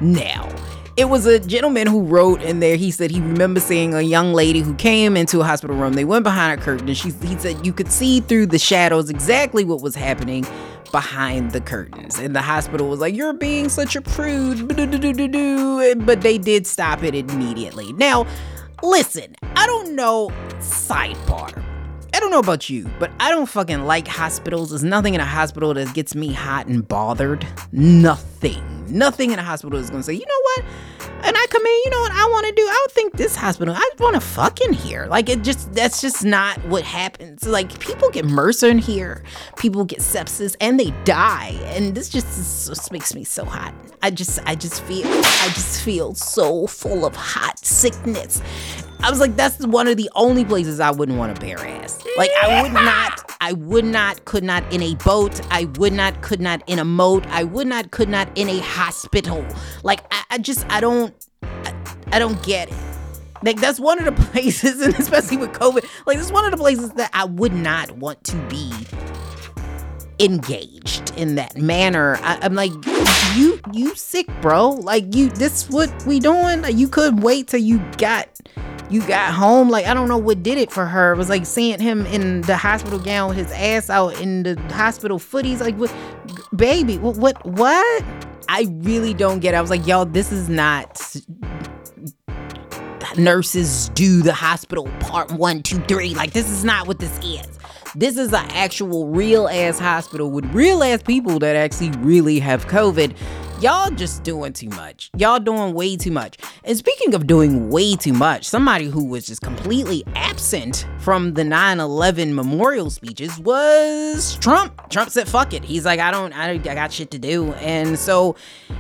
[0.02, 0.50] Now,
[0.98, 2.78] it was a gentleman who wrote in there.
[2.78, 5.94] He said he remembers seeing a young lady who came into a hospital room.
[5.94, 9.10] They went behind a curtain, and she he said you could see through the shadows
[9.10, 10.46] exactly what was happening
[10.92, 12.18] behind the curtains.
[12.20, 17.16] And the hospital was like, "You're being such a prude," but they did stop it
[17.16, 17.92] immediately.
[17.94, 18.26] Now,
[18.82, 20.30] listen, I don't know.
[20.60, 21.65] Sidebar.
[22.16, 24.70] I don't know about you, but I don't fucking like hospitals.
[24.70, 27.46] There's nothing in a hospital that gets me hot and bothered.
[27.74, 30.66] Nothing Nothing in a hospital is gonna say, you know what?
[31.26, 32.62] And I come in, you know what I want to do?
[32.62, 35.08] I would think this hospital, I want to fuck in here.
[35.08, 37.48] Like it just, that's just not what happens.
[37.48, 39.24] Like people get MRSA in here,
[39.58, 41.58] people get sepsis, and they die.
[41.64, 43.74] And this just, just makes me so hot.
[44.04, 48.42] I just, I just feel, I just feel so full of hot sickness.
[49.02, 52.04] I was like, that's one of the only places I wouldn't want to bare ass.
[52.18, 55.40] Like I would not, I would not, could not in a boat.
[55.52, 57.26] I would not, could not in a moat.
[57.28, 59.46] I would not, could not in a hospital.
[59.84, 61.74] Like I, I just, I don't, I,
[62.14, 62.76] I don't get it.
[63.44, 66.52] Like that's one of the places, and especially with COVID, like this is one of
[66.52, 68.72] the places that I would not want to be
[70.20, 72.18] engaged in that manner.
[72.22, 72.72] I, I'm like,
[73.36, 74.70] you, you sick, bro?
[74.70, 76.62] Like you, this what we doing?
[76.62, 78.30] Like you could wait till you got
[78.90, 79.70] you got home.
[79.70, 81.14] Like, I don't know what did it for her.
[81.14, 84.60] It was like seeing him in the hospital gown with his ass out in the
[84.74, 85.60] hospital footies.
[85.60, 85.94] Like, what,
[86.56, 88.04] baby, what, what, what?
[88.48, 89.58] I really don't get it.
[89.58, 91.02] I was like, y'all, this is not
[93.18, 96.14] nurses do the hospital part one, two, three.
[96.14, 97.48] Like, this is not what this is.
[97.96, 102.68] This is an actual real ass hospital with real ass people that actually really have
[102.68, 103.16] COVID
[103.62, 105.10] y'all just doing too much.
[105.16, 106.38] Y'all doing way too much.
[106.64, 111.44] And speaking of doing way too much, somebody who was just completely absent from the
[111.44, 114.90] 9/11 memorial speeches was Trump.
[114.90, 116.34] Trump said, "Fuck it." He's like, "I don't.
[116.34, 118.36] I, I got shit to do," and so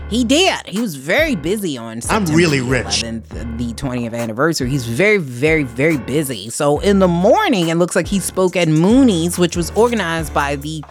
[0.10, 0.68] he did.
[0.68, 2.02] He was very busy on.
[2.02, 3.02] September I'm really rich.
[3.02, 4.70] the 20th anniversary.
[4.70, 6.50] He's very, very, very busy.
[6.50, 10.56] So in the morning, it looks like he spoke at Moonies, which was organized by
[10.58, 10.84] the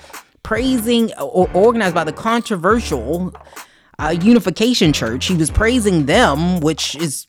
[0.43, 3.33] praising or organized by the controversial
[3.99, 5.27] uh, Unification Church.
[5.27, 7.27] He was praising them, which is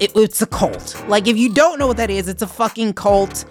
[0.00, 1.02] it, it's a cult.
[1.08, 3.44] Like if you don't know what that is, it's a fucking cult.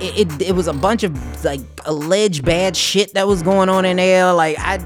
[0.00, 3.84] It, it, it was a bunch of like alleged bad shit that was going on
[3.84, 4.32] in there.
[4.32, 4.84] Like I,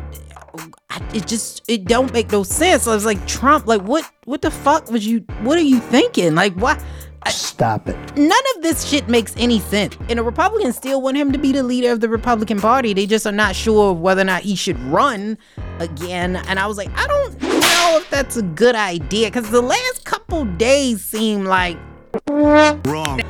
[0.90, 2.86] I it just it don't make no sense.
[2.86, 5.20] I was like Trump, like what what the fuck was you?
[5.42, 6.34] What are you thinking?
[6.34, 6.82] Like what?
[7.30, 7.96] Stop it.
[8.16, 9.96] None of this shit makes any sense.
[10.08, 12.92] And the Republicans still want him to be the leader of the Republican Party.
[12.94, 15.38] They just are not sure whether or not he should run
[15.78, 16.36] again.
[16.36, 20.04] And I was like, I don't know if that's a good idea because the last
[20.04, 21.78] couple days seem like
[22.28, 23.20] Wrong.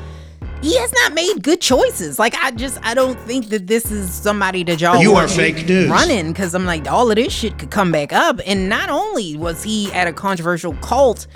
[0.62, 2.18] he has not made good choices.
[2.18, 5.66] Like I just I don't think that this is somebody that y'all You are fake
[5.66, 5.88] news.
[5.90, 8.40] running because I'm like all of this shit could come back up.
[8.46, 11.26] And not only was he at a controversial cult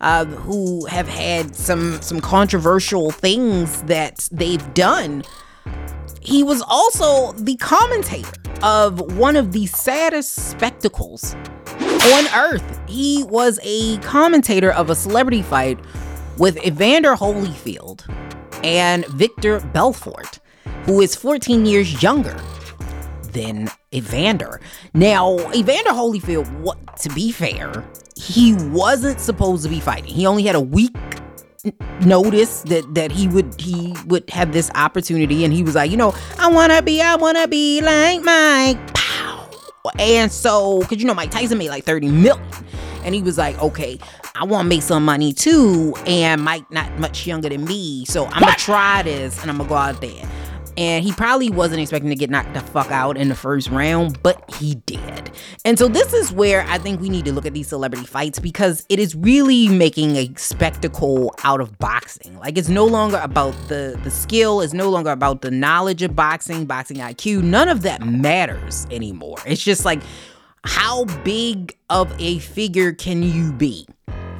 [0.00, 5.24] uh, who have had some some controversial things that they've done.
[6.20, 11.34] He was also the commentator of one of the saddest spectacles
[11.74, 12.80] on earth.
[12.88, 15.78] He was a commentator of a celebrity fight
[16.38, 18.04] with Evander Holyfield
[18.64, 20.40] and Victor Belfort,
[20.84, 22.36] who is 14 years younger
[23.34, 24.60] than Evander.
[24.94, 27.84] Now, Evander Holyfield, what to be fair,
[28.16, 30.14] he wasn't supposed to be fighting.
[30.14, 30.96] He only had a week
[32.04, 35.96] notice that that he would he would have this opportunity and he was like, you
[35.96, 38.94] know, I wanna be, I wanna be like Mike.
[38.94, 39.50] Pow.
[39.98, 42.42] And so, cause you know Mike Tyson made like 30 million.
[43.04, 43.98] And he was like, okay,
[44.34, 45.94] I wanna make some money too.
[46.06, 48.04] And Mike not much younger than me.
[48.06, 50.28] So I'm gonna try this and I'm gonna go out there
[50.76, 54.22] and he probably wasn't expecting to get knocked the fuck out in the first round,
[54.22, 55.30] but he did.
[55.64, 58.38] And so this is where I think we need to look at these celebrity fights
[58.38, 62.38] because it is really making a spectacle out of boxing.
[62.38, 66.16] Like it's no longer about the the skill, it's no longer about the knowledge of
[66.16, 67.42] boxing, boxing IQ.
[67.42, 69.38] None of that matters anymore.
[69.46, 70.00] It's just like
[70.64, 73.86] how big of a figure can you be?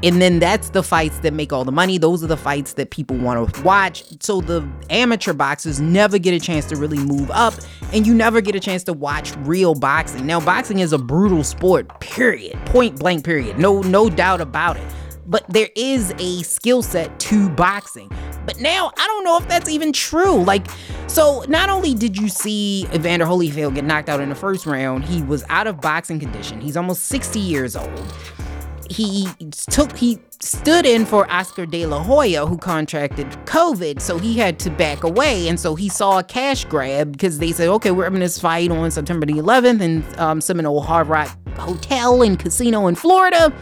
[0.05, 1.97] And then that's the fights that make all the money.
[1.97, 4.05] Those are the fights that people want to watch.
[4.21, 7.55] So the amateur boxers never get a chance to really move up,
[7.91, 10.27] and you never get a chance to watch real boxing.
[10.27, 12.55] Now, boxing is a brutal sport, period.
[12.67, 13.59] Point blank, period.
[13.59, 14.85] No, no doubt about it.
[15.27, 18.11] But there is a skill set to boxing.
[18.45, 20.45] But now I don't know if that's even true.
[20.45, 20.67] Like,
[21.07, 25.07] so not only did you see Evander Holyfield get knocked out in the first round,
[25.07, 26.61] he was out of boxing condition.
[26.61, 28.13] He's almost 60 years old
[28.91, 29.29] he
[29.71, 34.59] took he stood in for Oscar De La Hoya who contracted COVID, so he had
[34.61, 38.05] to back away, and so he saw a cash grab because they said, okay, we're
[38.05, 42.87] having this fight on September the 11th in um, Seminole Hard Rock Hotel and Casino
[42.87, 43.53] in Florida.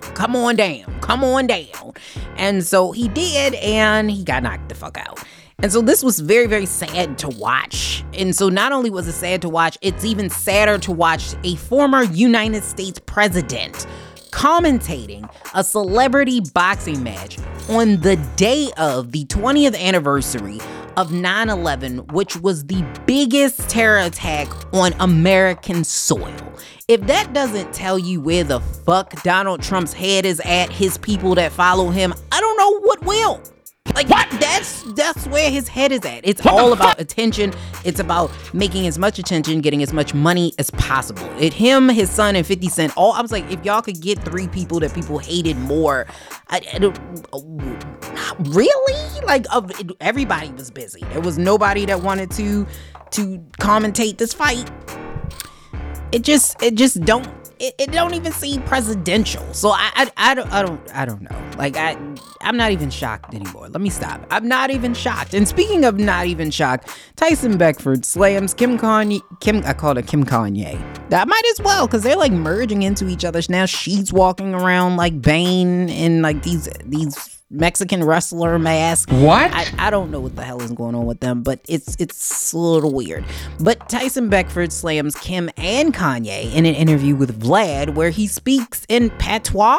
[0.00, 1.92] Come on down, come on down,
[2.36, 5.22] and so he did, and he got knocked the fuck out.
[5.60, 8.04] And so this was very, very sad to watch.
[8.14, 11.56] And so not only was it sad to watch, it's even sadder to watch a
[11.56, 13.84] former United States president
[14.28, 17.38] commentating a celebrity boxing match
[17.68, 20.60] on the day of the 20th anniversary
[20.96, 26.34] of 9 11, which was the biggest terror attack on American soil.
[26.88, 31.34] If that doesn't tell you where the fuck Donald Trump's head is at, his people
[31.34, 33.42] that follow him, I don't know what will.
[33.94, 34.28] Like what?
[34.40, 36.20] That's that's where his head is at.
[36.26, 37.52] It's all about attention.
[37.84, 41.28] It's about making as much attention, getting as much money as possible.
[41.38, 42.96] It him, his son, and Fifty Cent.
[42.96, 46.06] All I was like, if y'all could get three people that people hated more,
[46.48, 46.98] I, I don't,
[48.40, 49.70] really like of
[50.00, 51.00] everybody was busy.
[51.10, 52.66] There was nobody that wanted to
[53.12, 54.70] to commentate this fight.
[56.12, 57.28] It just it just don't
[57.60, 59.42] it, it don't even seem presidential.
[59.52, 61.50] So I, I I don't I don't I don't know.
[61.56, 61.96] Like I
[62.40, 63.68] I'm not even shocked anymore.
[63.68, 64.24] Let me stop.
[64.30, 65.34] I'm not even shocked.
[65.34, 69.20] And speaking of not even shocked, Tyson Beckford slams Kim Kanye.
[69.40, 70.78] Kim I called her Kim Kanye.
[71.10, 73.40] That might as well because they're like merging into each other.
[73.48, 79.10] Now she's walking around like Bane in like these these Mexican wrestler mask.
[79.10, 79.50] What?
[79.54, 82.52] I, I don't know what the hell is going on with them, but it's it's
[82.52, 83.24] a little weird.
[83.58, 88.84] But Tyson Beckford slams Kim and Kanye in an interview with Vlad where he speaks
[88.88, 89.78] in patois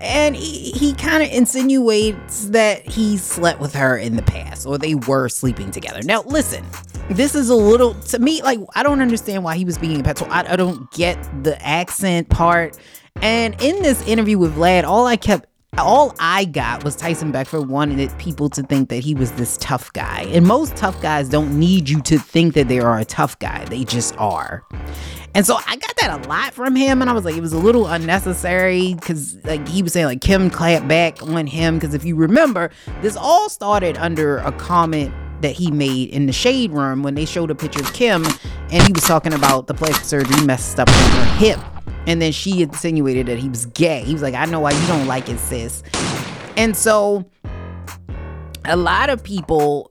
[0.00, 4.76] and he, he kind of insinuates that he slept with her in the past or
[4.76, 6.00] they were sleeping together.
[6.02, 6.64] Now, listen,
[7.08, 10.02] this is a little to me like I don't understand why he was speaking in
[10.02, 10.28] patois.
[10.28, 12.76] I, I don't get the accent part.
[13.22, 15.46] And in this interview with Vlad, all I kept
[15.78, 19.92] all I got was Tyson Beckford wanted people to think that he was this tough
[19.92, 20.22] guy.
[20.30, 23.64] And most tough guys don't need you to think that they are a tough guy,
[23.66, 24.64] they just are.
[25.34, 27.52] And so I got that a lot from him, and I was like, it was
[27.52, 31.74] a little unnecessary because, like, he was saying, like, Kim clapped back on him.
[31.74, 32.70] Because if you remember,
[33.02, 35.12] this all started under a comment
[35.42, 38.24] that he made in the shade room when they showed a picture of Kim,
[38.70, 41.58] and he was talking about the plastic surgery messed up on her hip.
[42.06, 44.02] And then she insinuated that he was gay.
[44.02, 45.82] He was like, I know why you don't like it, sis.
[46.56, 47.28] And so
[48.64, 49.90] a lot of people,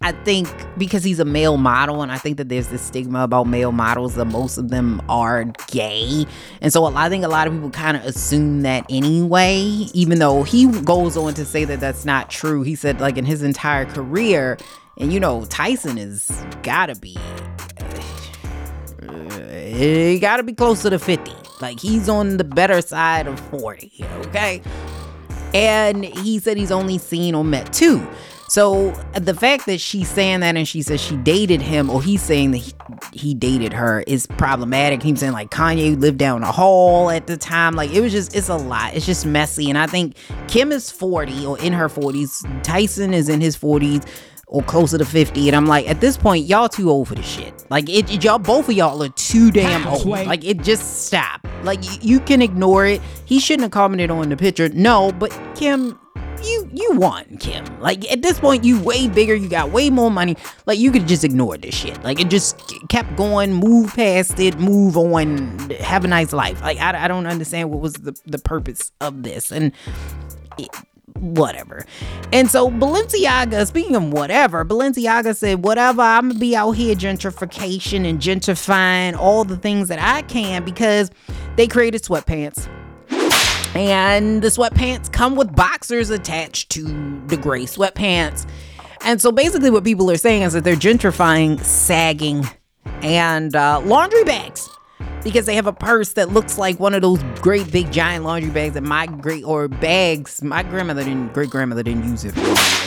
[0.00, 3.46] I think, because he's a male model, and I think that there's this stigma about
[3.46, 6.24] male models that most of them are gay.
[6.62, 9.60] And so I think a lot of people kind of assume that anyway,
[9.92, 12.62] even though he goes on to say that that's not true.
[12.62, 14.56] He said, like, in his entire career,
[14.96, 16.30] and you know, Tyson is
[16.62, 17.18] gotta be
[19.76, 21.32] he got to be closer to 50.
[21.60, 24.62] Like he's on the better side of 40, okay?
[25.52, 28.06] And he said he's only seen or met two.
[28.48, 32.20] So the fact that she's saying that and she says she dated him, or he's
[32.20, 32.72] saying that he,
[33.12, 35.04] he dated her, is problematic.
[35.04, 37.74] He's saying like Kanye lived down the hall at the time.
[37.74, 38.94] Like it was just, it's a lot.
[38.94, 39.68] It's just messy.
[39.68, 40.16] And I think
[40.48, 42.64] Kim is 40 or in her 40s.
[42.64, 44.04] Tyson is in his 40s
[44.50, 47.26] or closer to 50 and i'm like at this point y'all too old for this
[47.26, 47.54] shit.
[47.70, 50.04] Like it, it y'all both of y'all are too damn old.
[50.04, 51.46] like it just stop.
[51.62, 53.00] Like y- you can ignore it.
[53.24, 54.68] He shouldn't have commented on the picture.
[54.70, 55.98] No but kim
[56.42, 57.64] you you won kim.
[57.80, 59.34] Like at this point you way bigger.
[59.34, 60.36] You got way more money.
[60.66, 62.02] Like you could just ignore this shit.
[62.02, 66.60] Like it just kept going move past it move on have a nice life.
[66.60, 69.52] Like i, I don't understand what was the, the purpose of this.
[69.52, 69.72] And
[70.58, 70.68] it,
[71.18, 71.84] whatever.
[72.32, 78.08] And so Balenciaga, speaking of whatever, Balenciaga said, whatever, I'm gonna be out here gentrification
[78.08, 81.10] and gentrifying all the things that I can because
[81.56, 82.68] they created sweatpants.
[83.74, 86.82] And the sweatpants come with boxers attached to
[87.26, 88.46] the gray sweatpants.
[89.02, 92.44] And so basically, what people are saying is that they're gentrifying sagging
[93.02, 94.68] and uh, laundry bags
[95.22, 98.50] because they have a purse that looks like one of those great big giant laundry
[98.50, 102.34] bags that my great or bags my grandmother didn't great grandmother didn't use it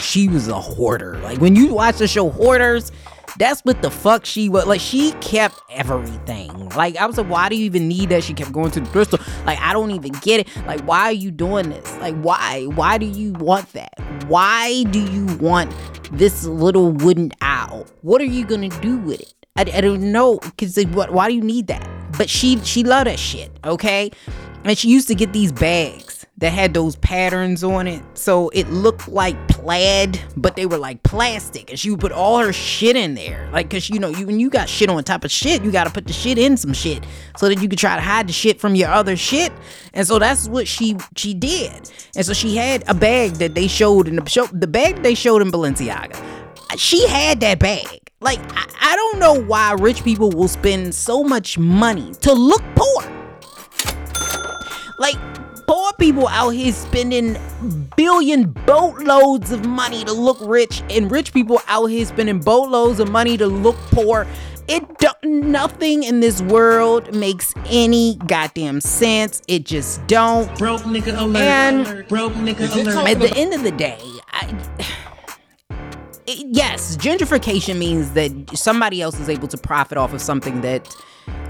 [0.01, 1.17] she was a hoarder.
[1.19, 2.91] Like when you watch the show hoarders
[3.37, 6.69] that's what the fuck she was like she kept everything.
[6.69, 8.23] Like i was like why do you even need that?
[8.23, 9.25] She kept going to the thrift store.
[9.45, 10.65] Like i don't even get it.
[10.65, 11.97] Like why are you doing this?
[11.97, 13.93] Like why why do you want that?
[14.27, 15.73] Why do you want
[16.11, 17.87] this little wooden owl?
[18.01, 19.33] What are you gonna do with it?
[19.55, 21.87] I, I don't know because like, what why do you need that
[22.17, 24.12] but she she loved that shit okay?
[24.63, 28.02] And she used to get these bags that had those patterns on it.
[28.15, 31.69] So it looked like plaid but they were like plastic.
[31.69, 33.49] And she would put all her shit in there.
[33.52, 35.86] Like because you know you when you got shit on top of shit you got
[35.86, 37.06] to put the shit in some shit
[37.38, 39.52] so that you could try to hide the shit from your other shit.
[39.93, 41.91] And so that's what she she did.
[42.15, 45.15] And so she had a bag that they showed in the show the bag they
[45.15, 46.21] showed in balenciaga.
[46.78, 51.23] She had that bag like, I, I don't know why rich people will spend so
[51.23, 53.03] much money to look poor.
[54.97, 55.17] Like,
[55.67, 57.38] poor people out here spending
[57.97, 63.11] billion boatloads of money to look rich, and rich people out here spending boatloads of
[63.11, 64.26] money to look poor.
[64.69, 69.41] It don't, nothing in this world makes any goddamn sense.
[69.49, 70.57] It just don't.
[70.57, 71.41] Broke nigga alert.
[71.41, 72.07] And alert.
[72.07, 73.09] Broke nigga alert.
[73.09, 73.99] At the end of the day,
[74.32, 74.47] I
[76.28, 80.93] it- yes, gentrification means that somebody else is able to profit off of something that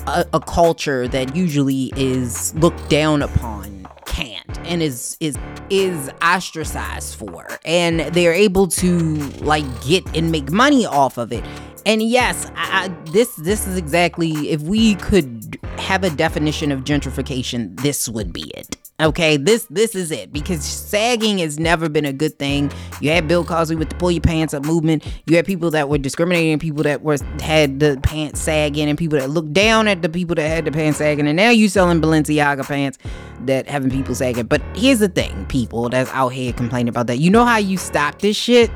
[0.07, 5.38] a, a culture that usually is looked down upon can't and is is
[5.69, 7.47] is ostracized for.
[7.65, 11.43] And they're able to like get and make money off of it.
[11.86, 16.84] And yes I, I, this this is exactly if we could have a definition of
[16.84, 20.32] gentrification this would be it okay this this is it.
[20.32, 22.72] Because sagging has never been a good thing.
[23.01, 25.06] You had bill cosby with the pull your pants up movement.
[25.26, 29.20] You had people that were discriminating people that were had the pants sagging and people
[29.20, 31.28] that looked down at the people that had the pants sagging.
[31.28, 32.97] And now you selling balenciaga pants
[33.41, 34.45] that having people sagging.
[34.45, 37.18] But here's the thing people that's out here complaining about that.
[37.18, 38.72] You know how you stop this shit?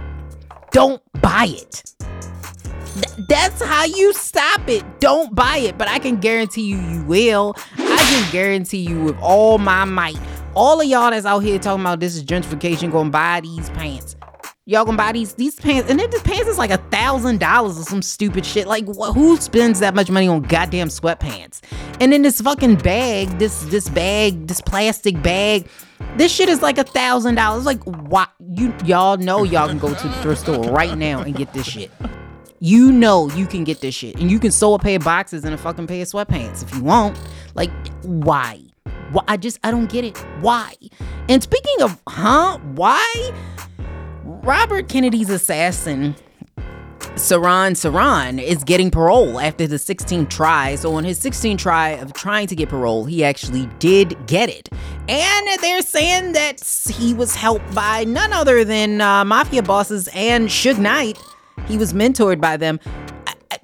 [0.71, 1.83] Don't buy it
[3.01, 4.83] Th- that's how you stop it.
[4.99, 7.55] Don't buy it, but I can guarantee you, you will.
[7.77, 10.19] I can guarantee you with all my might.
[10.55, 14.15] All of y'all that's out here talking about this is gentrification, gonna buy these pants.
[14.65, 17.79] Y'all gonna buy these these pants, and then this pants is like a thousand dollars
[17.79, 18.67] or some stupid shit.
[18.67, 21.61] Like, wh- who spends that much money on goddamn sweatpants?
[22.01, 25.69] And then this fucking bag, this this bag, this plastic bag,
[26.17, 27.65] this shit is like a thousand dollars.
[27.65, 28.29] Like, what?
[28.51, 31.65] You y'all know y'all can go to the thrift store right now and get this
[31.65, 31.89] shit.
[32.59, 34.15] You know you can get this shit.
[34.15, 36.73] And you can sew a pair of boxes and a fucking pair of sweatpants if
[36.73, 37.19] you want.
[37.53, 37.71] Like,
[38.03, 38.61] why?
[39.11, 39.23] Why?
[39.27, 40.17] I just, I don't get it.
[40.41, 40.73] Why?
[41.29, 42.57] And speaking of, huh?
[42.75, 43.31] Why?
[44.23, 46.15] Robert Kennedy's assassin,
[47.15, 50.75] Sirhan Sirhan, is getting parole after the 16th try.
[50.75, 54.69] So, on his 16th try of trying to get parole, he actually did get it.
[55.09, 60.47] And they're saying that he was helped by none other than uh, mafia bosses and
[60.47, 61.19] Suge Knight.
[61.67, 62.79] He was mentored by them.
[63.27, 63.59] I, I,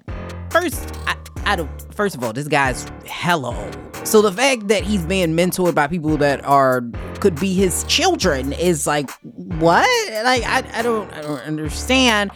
[0.49, 1.69] first, I, I don't.
[1.93, 3.77] First of all, this guy's hella old.
[4.05, 6.83] So the fact that he's being mentored by people that are
[7.19, 9.87] could be his children is like what?
[10.23, 12.31] Like I, I don't I don't understand.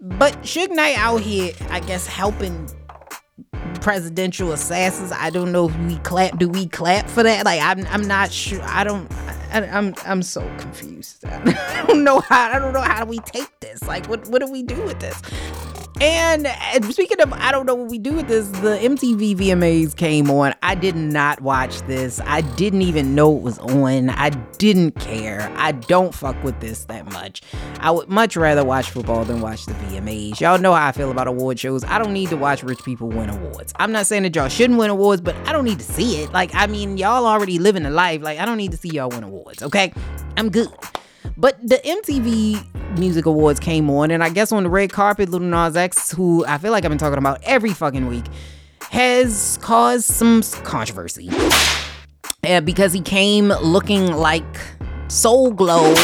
[0.00, 2.70] But Suge Knight out here, I guess, helping
[3.82, 5.12] presidential assassins.
[5.12, 6.38] I don't know if we clap.
[6.38, 7.44] Do we clap for that?
[7.44, 8.62] Like I'm I'm not sure.
[8.62, 9.10] I don't.
[9.52, 11.24] I, I'm I'm so confused.
[11.26, 12.50] I don't know how.
[12.52, 13.82] I don't know how we take this.
[13.82, 15.20] Like what what do we do with this?
[16.02, 16.46] And,
[16.92, 18.48] speaking of, I don't know what we do with this.
[18.48, 20.54] The MTV VMAs came on.
[20.62, 22.20] I did not watch this.
[22.24, 24.08] I didn't even know it was on.
[24.08, 25.52] I didn't care.
[25.56, 27.42] I don't fuck with this that much.
[27.80, 30.40] I would much rather watch football than watch the VMAs.
[30.40, 31.84] Y'all know how I feel about award shows.
[31.84, 33.74] I don't need to watch rich people win awards.
[33.76, 36.32] I'm not saying that y'all shouldn't win awards, but I don't need to see it.
[36.32, 38.22] Like, I mean, y'all already living a life.
[38.22, 39.92] Like, I don't need to see y'all win awards, okay?
[40.38, 40.68] I'm good.
[41.36, 45.46] But the MTV Music Awards came on, and I guess on the red carpet, Little
[45.46, 48.24] Nas X, who I feel like I've been talking about every fucking week,
[48.90, 51.30] has caused some controversy.
[52.42, 54.44] Yeah, because he came looking like
[55.08, 55.94] Soul Glo.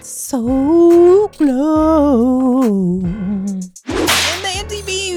[0.00, 2.62] Soul Glo.
[2.62, 5.11] And the MTV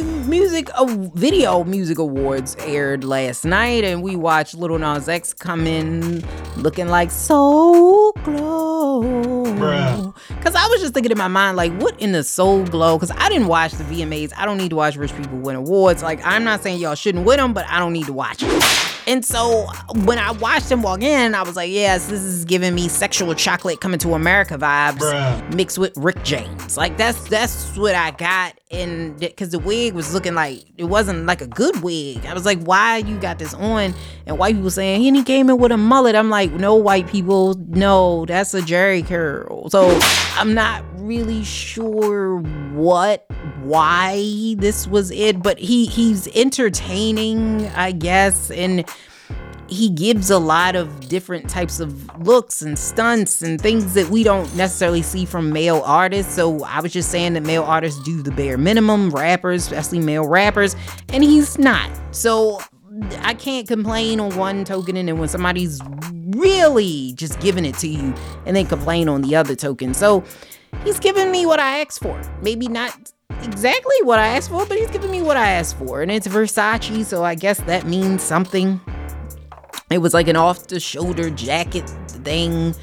[0.55, 0.69] Music
[1.15, 6.25] Video Music Awards aired last night, and we watched Little Nas X come in
[6.55, 9.43] looking like Soul Glo.
[10.29, 12.97] Because I was just thinking in my mind, like, what in the Soul Glo?
[12.97, 14.31] Because I didn't watch the VMAs.
[14.37, 16.01] I don't need to watch rich people win awards.
[16.01, 18.94] Like, I'm not saying y'all shouldn't win them, but I don't need to watch it.
[19.07, 19.67] And so
[20.05, 23.33] when I watched him walk in, I was like, yes, this is giving me sexual
[23.35, 26.77] chocolate coming to America vibes mixed with Rick James.
[26.77, 31.25] Like that's that's what I got and because the wig was looking like it wasn't
[31.25, 32.25] like a good wig.
[32.25, 33.93] I was like, why you got this on?
[34.25, 36.15] And white people saying, and he came in with a mullet.
[36.15, 39.69] I'm like, no, white people, no, that's a Jheri curl.
[39.69, 39.97] So
[40.35, 42.39] I'm not really sure
[42.73, 43.25] what
[43.61, 48.85] why this was it, but he he's entertaining, I guess, and
[49.67, 54.23] he gives a lot of different types of looks and stunts and things that we
[54.23, 56.33] don't necessarily see from male artists.
[56.35, 60.27] So I was just saying that male artists do the bare minimum, rappers, especially male
[60.27, 60.75] rappers,
[61.09, 61.89] and he's not.
[62.11, 62.59] So
[63.19, 65.81] I can't complain on one token and then when somebody's
[66.37, 68.13] really just giving it to you
[68.45, 69.93] and then complain on the other token.
[69.93, 70.23] So
[70.83, 72.21] he's giving me what I asked for.
[72.41, 73.11] Maybe not
[73.41, 76.01] exactly what I asked for, but he's giving me what I asked for.
[76.01, 78.79] And it's Versace, so I guess that means something.
[79.95, 82.75] It was like an off the shoulder jacket thing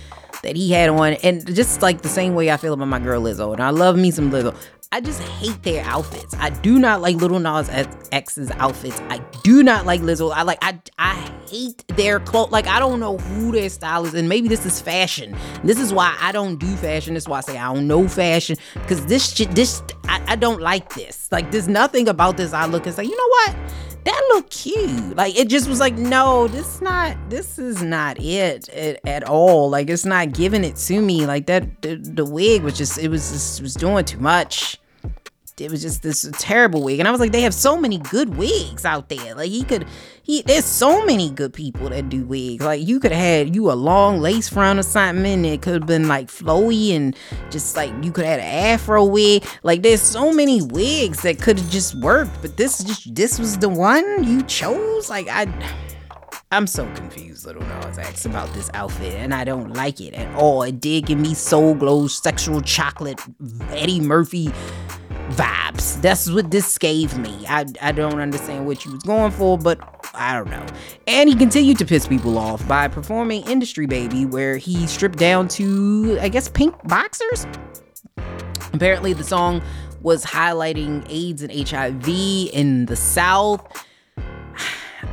[0.43, 1.13] that he had on.
[1.23, 3.53] And just like the same way I feel about my girl Lizzo.
[3.53, 4.57] And I love me some Lizzo.
[4.93, 6.35] I just hate their outfits.
[6.39, 7.69] I do not like Little Nas
[8.13, 8.99] X's outfits.
[9.11, 10.33] I do not like Lizzo.
[10.35, 12.51] I like I I hate their clothes.
[12.51, 15.37] Like I don't know who their style is, and maybe this is fashion.
[15.65, 17.13] This is why I don't do fashion.
[17.13, 19.51] This is why I say I don't know fashion because this shit.
[19.55, 21.29] This I, I don't like this.
[21.31, 23.57] Like there's nothing about this I look and say, you know what?
[24.05, 25.17] That look cute.
[25.17, 27.17] Like it just was like, no, this not.
[27.31, 29.71] This is not it at, at all.
[29.71, 31.27] Like it's not giving it to me.
[31.27, 31.83] Like that.
[31.83, 32.99] The, the wig was just.
[32.99, 34.79] It was just, was doing too much
[35.63, 36.99] it was just this terrible wig.
[36.99, 39.35] And I was like, they have so many good wigs out there.
[39.35, 39.87] Like he could,
[40.23, 42.65] he there's so many good people that do wigs.
[42.65, 45.75] Like you could have had you a long lace front or something, and it could
[45.75, 47.17] have been like flowy and
[47.51, 49.45] just like you could have had an afro wig.
[49.63, 53.59] Like there's so many wigs that could have just worked, but this just this was
[53.59, 55.09] the one you chose.
[55.09, 55.47] Like I.
[56.51, 60.35] I'm so confused, Little Nas X, about this outfit, and I don't like it at
[60.35, 60.63] all.
[60.63, 63.19] It did give me Soul Glo, sexual chocolate,
[63.71, 64.53] Eddie Murphy
[65.31, 66.01] vibes.
[66.03, 67.45] That's what this gave me.
[67.49, 69.81] I, I don't understand what you was going for, but
[70.15, 70.67] I don't know.
[71.07, 75.49] And he continued to piss people off by performing Industry Baby, where he stripped down
[75.49, 77.47] to, I guess, pink boxers.
[78.73, 79.63] Apparently, the song
[80.01, 82.09] was highlighting AIDS and HIV
[82.53, 83.87] in the South.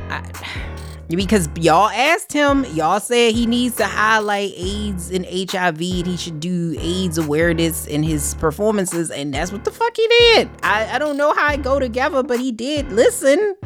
[0.08, 0.69] I,
[1.16, 6.16] because y'all asked him, y'all said he needs to highlight AIDS and HIV and he
[6.16, 10.50] should do AIDS awareness in his performances, and that's what the fuck he did.
[10.62, 13.56] I, I don't know how it go together, but he did listen.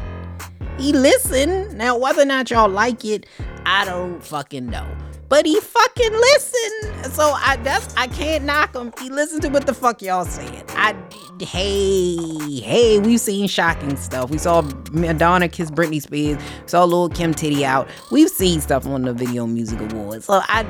[0.79, 1.77] He listened.
[1.77, 3.27] Now, whether or not y'all like it,
[3.67, 4.87] I don't fucking know
[5.35, 7.13] but he fucking listened.
[7.13, 8.93] So I that's I can't knock him.
[9.01, 10.63] He listened to what the fuck y'all saying.
[10.69, 10.95] I
[11.41, 14.31] hey hey we've seen shocking stuff.
[14.31, 14.63] We saw
[14.93, 16.41] Madonna kiss Britney Spears.
[16.67, 17.89] Saw Lil Kim titty out.
[18.13, 20.27] We've seen stuff on the Video Music Awards.
[20.27, 20.63] So I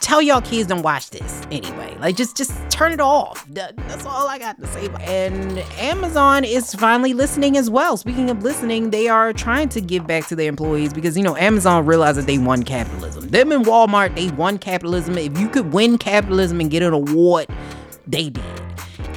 [0.00, 1.96] tell y'all kids don't watch this anyway.
[2.00, 3.46] Like just just turn it off.
[3.48, 4.88] That's all I got to say.
[5.00, 7.96] And Amazon is finally listening as well.
[7.96, 11.36] Speaking of listening, they are trying to give back to their employees because you know
[11.36, 13.28] Amazon realized that they won capitalism.
[13.28, 15.18] Them and Walmart, they won capitalism.
[15.18, 17.46] If you could win capitalism and get an award,
[18.06, 18.67] they did.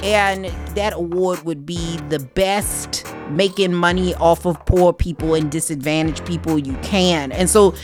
[0.02, 6.26] And that award would be the best making money off of poor people and disadvantaged
[6.26, 7.32] people you can.
[7.32, 7.74] And so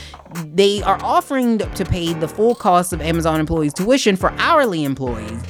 [0.46, 5.42] they are offering to pay the full cost of Amazon employees' tuition for hourly employees.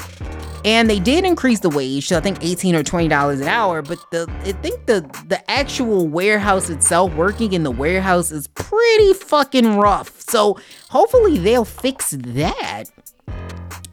[0.64, 3.80] And they did increase the wage to I think 18 or 20 dollars an hour,
[3.80, 9.14] but the I think the the actual warehouse itself, working in the warehouse is pretty
[9.14, 10.20] fucking rough.
[10.20, 10.58] So
[10.90, 12.84] hopefully they'll fix that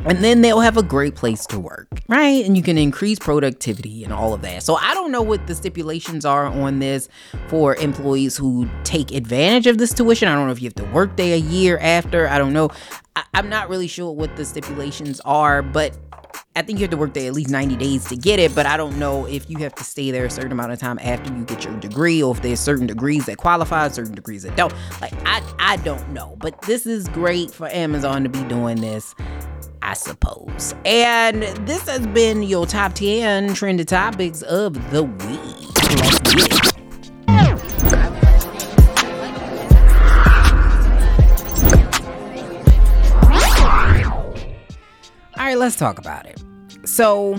[0.06, 2.46] and then they'll have a great place to work, right?
[2.46, 4.64] And you can increase productivity and all of that.
[4.64, 7.10] So I don't know what the stipulations are on this
[7.48, 10.28] for employees who take advantage of this tuition.
[10.28, 12.28] I don't know if you have to work there a year after.
[12.28, 12.70] I don't know.
[13.16, 15.98] I- am not really sure what the stipulations are, but
[16.58, 18.66] I think you have to work there at least 90 days to get it, but
[18.66, 21.34] I don't know if you have to stay there a certain amount of time after
[21.34, 24.74] you get your degree or if there's certain degrees that qualify, certain degrees that don't.
[25.02, 29.16] Like I I don't know, but this is great for Amazon to be doing this.
[29.86, 30.74] I suppose.
[30.84, 35.40] And this has been your top 10 trending topics of the week.
[45.38, 46.42] All right, let's talk about it.
[46.84, 47.36] So,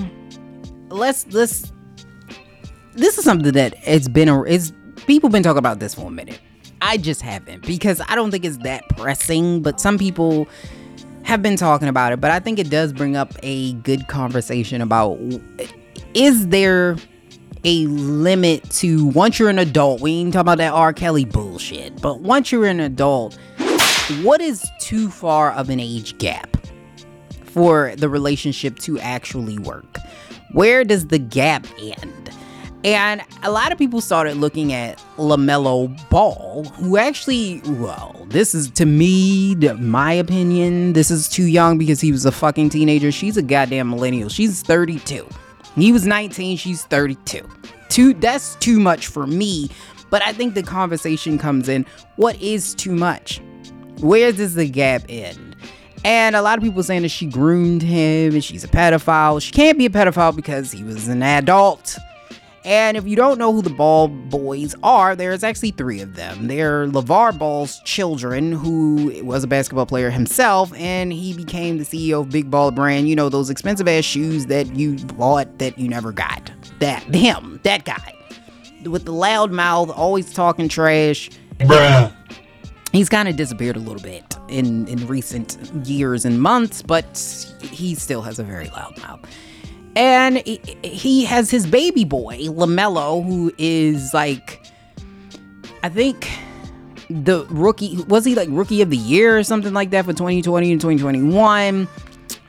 [0.89, 1.73] let's let's
[2.95, 4.73] this is something that it's been a it's
[5.07, 6.39] people been talking about this for a minute.
[6.81, 10.47] I just haven't because I don't think it's that pressing, but some people
[11.27, 14.81] have been talking about it, but I think it does bring up a good conversation
[14.81, 15.19] about
[16.15, 16.97] is there
[17.65, 20.01] a limit to once you're an adult?
[20.01, 20.93] We ain't talking about that R.
[20.93, 23.37] Kelly bullshit, but once you're an adult,
[24.23, 26.57] what is too far of an age gap
[27.43, 29.99] for the relationship to actually work?
[30.53, 32.31] Where does the gap end?
[32.87, 38.71] And a lot of people started looking at LaMelo Ball, who actually, well, this is
[38.71, 43.11] to me, my opinion, this is too young because he was a fucking teenager.
[43.11, 44.29] She's a goddamn millennial.
[44.29, 45.29] She's 32.
[45.75, 47.41] He was 19, she's 32.
[47.89, 49.69] Too, that's too much for me.
[50.09, 51.85] But I think the conversation comes in
[52.15, 53.43] what is too much?
[53.99, 55.57] Where does the gap end?
[56.05, 59.43] And a lot of people saying that she groomed him and she's a pedophile.
[59.43, 61.99] She can't be a pedophile because he was an adult.
[62.67, 66.49] And if you don't know who the Ball boys are, there's actually three of them.
[66.49, 72.23] They're LaVar Ball's children, who was a basketball player himself, and he became the CEO
[72.23, 73.09] of Big Ball Brand.
[73.09, 76.51] You know, those expensive ass shoes that you bought that you never got.
[76.81, 78.13] That, him, that guy.
[78.85, 81.31] With the loud mouth, always talking trash.
[81.59, 82.13] Bruh.
[82.91, 85.57] He's kind of disappeared a little bit in, in recent
[85.87, 87.07] years and months, but
[87.63, 89.21] he still has a very loud mouth
[89.97, 94.65] and he has his baby boy LaMelo, who is like,
[95.83, 96.29] I think
[97.09, 100.73] the rookie was he like rookie of the year or something like that for 2020
[100.73, 101.87] and 2021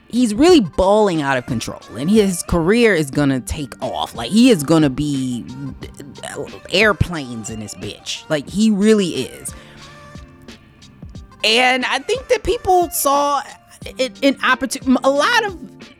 [0.09, 4.15] he's really balling out of control and his career is gonna take off.
[4.15, 5.45] Like he is gonna be
[6.71, 8.27] airplanes in this bitch.
[8.29, 9.53] Like he really is.
[11.43, 13.41] And i think that people saw
[13.99, 15.96] an opportunity a lot of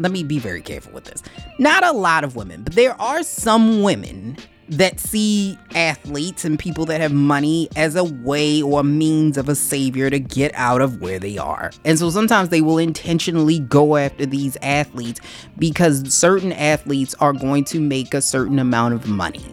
[0.00, 1.22] let me be very careful with this.
[1.58, 4.36] Not a lot of women, but there are some women
[4.68, 9.48] that see athletes and people that have money as a way or a means of
[9.48, 11.72] a savior to get out of where they are.
[11.84, 15.20] And so sometimes they will intentionally go after these athletes
[15.58, 19.44] because certain athletes are going to make a certain amount of money.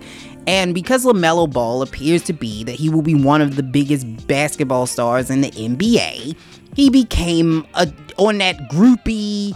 [0.46, 4.28] And because LaMelo Ball appears to be that he will be one of the biggest
[4.28, 6.38] basketball stars in the NBA,
[6.76, 9.56] he became a on that groupie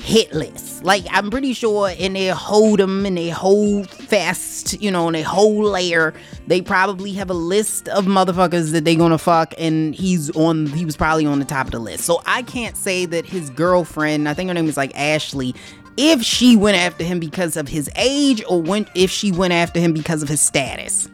[0.00, 0.84] hit list.
[0.84, 5.24] Like I'm pretty sure in their hold'em and their whole fest, you know, in their
[5.24, 6.14] whole layer,
[6.46, 10.66] they probably have a list of motherfuckers that they gonna fuck, and he's on.
[10.66, 12.04] He was probably on the top of the list.
[12.04, 15.54] So I can't say that his girlfriend, I think her name is like Ashley,
[15.96, 19.80] if she went after him because of his age or went if she went after
[19.80, 21.08] him because of his status.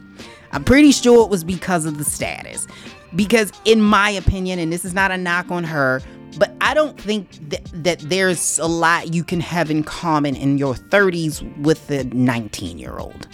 [0.51, 2.67] I'm pretty sure it was because of the status.
[3.15, 6.01] Because in my opinion, and this is not a knock on her,
[6.37, 10.57] but I don't think that, that there's a lot you can have in common in
[10.57, 13.27] your 30s with a 19 year old.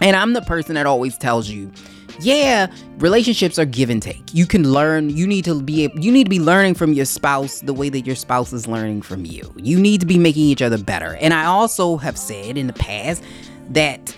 [0.00, 1.70] And I'm the person that always tells you,
[2.20, 2.66] yeah,
[2.98, 4.34] relationships are give and take.
[4.34, 7.60] You can learn, you need to be you need to be learning from your spouse
[7.60, 9.52] the way that your spouse is learning from you.
[9.56, 11.16] You need to be making each other better.
[11.16, 13.22] And I also have said in the past
[13.70, 14.16] that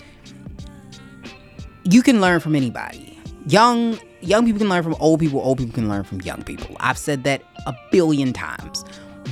[1.83, 3.17] you can learn from anybody.
[3.47, 6.75] Young young people can learn from old people, old people can learn from young people.
[6.79, 8.83] I've said that a billion times.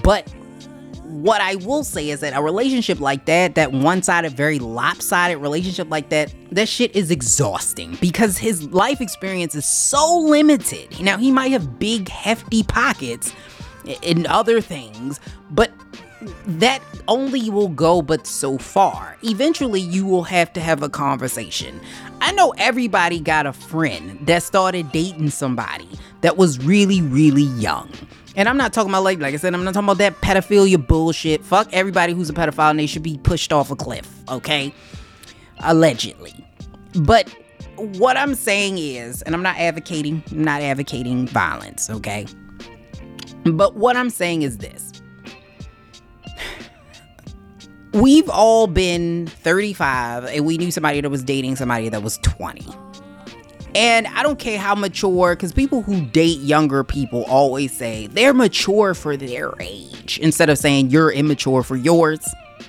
[0.04, 0.32] But
[1.04, 5.90] what I will say is that a relationship like that, that one-sided, very lopsided relationship
[5.90, 11.00] like that, that shit is exhausting because his life experience is so limited.
[11.00, 13.34] Now he might have big, hefty pockets
[14.02, 15.20] in other things,
[15.52, 15.72] but
[16.46, 19.18] that only will go but so far.
[19.24, 21.80] Eventually, you will have to have a conversation.
[22.22, 25.88] I know everybody got a friend that started dating somebody
[26.22, 27.92] that was really, really young.
[28.36, 30.86] And I'm not talking about like like I said, I'm not talking about that pedophilia
[30.86, 31.44] bullshit.
[31.44, 34.74] Fuck everybody who's a pedophile and they should be pushed off a cliff, okay?
[35.60, 36.34] Allegedly.
[36.96, 37.30] But
[37.78, 42.26] what I'm saying is, and I'm not advocating, I'm not advocating violence, okay?
[43.44, 44.93] But what I'm saying is this.
[47.94, 52.66] We've all been 35 and we knew somebody that was dating somebody that was 20.
[53.76, 58.34] And I don't care how mature, because people who date younger people always say they're
[58.34, 62.20] mature for their age instead of saying you're immature for yours.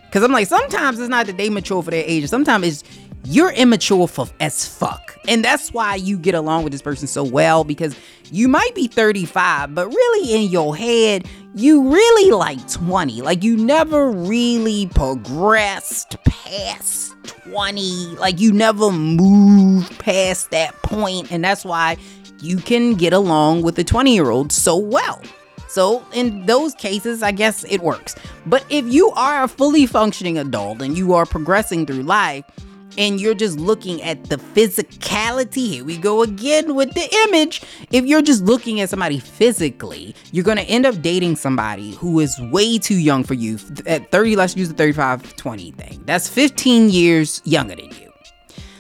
[0.06, 2.84] Because I'm like, sometimes it's not that they mature for their age, sometimes it's
[3.24, 5.18] you're immature for as fuck.
[5.26, 7.96] And that's why you get along with this person so well because
[8.30, 13.22] you might be 35, but really in your head, you really like 20.
[13.22, 17.14] Like you never really progressed past
[17.44, 18.16] 20.
[18.16, 21.96] Like you never moved past that point, and that's why
[22.40, 25.22] you can get along with a 20 year old so well.
[25.68, 28.14] So, in those cases, I guess it works.
[28.46, 32.44] But if you are a fully functioning adult and you are progressing through life,
[32.98, 37.62] and you're just looking at the physicality, here we go again with the image.
[37.90, 42.20] If you're just looking at somebody physically, you're going to end up dating somebody who
[42.20, 43.58] is way too young for you.
[43.86, 46.02] At 30, let's use the 35 20 thing.
[46.06, 48.12] That's 15 years younger than you.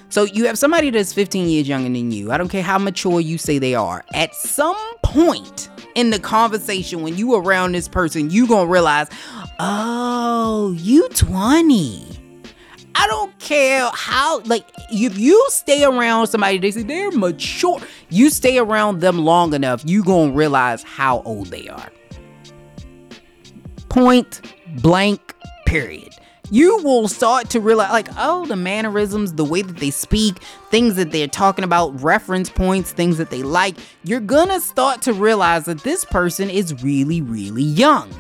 [0.08, 2.30] So you have somebody that's 15 years younger than you.
[2.30, 4.04] I don't care how mature you say they are.
[4.14, 9.08] At some point in the conversation, when you around this person, you gonna realize,
[9.58, 12.23] oh, you 20
[12.96, 17.80] I don't care how, like, if you stay around somebody, they say they're mature.
[18.08, 21.90] You stay around them long enough, you gonna realize how old they are.
[23.88, 24.40] Point
[24.80, 25.34] blank,
[25.66, 26.14] period.
[26.50, 30.38] You will start to realize, like, oh, the mannerisms, the way that they speak,
[30.70, 33.76] things that they're talking about, reference points, things that they like.
[34.04, 38.10] You're gonna start to realize that this person is really, really young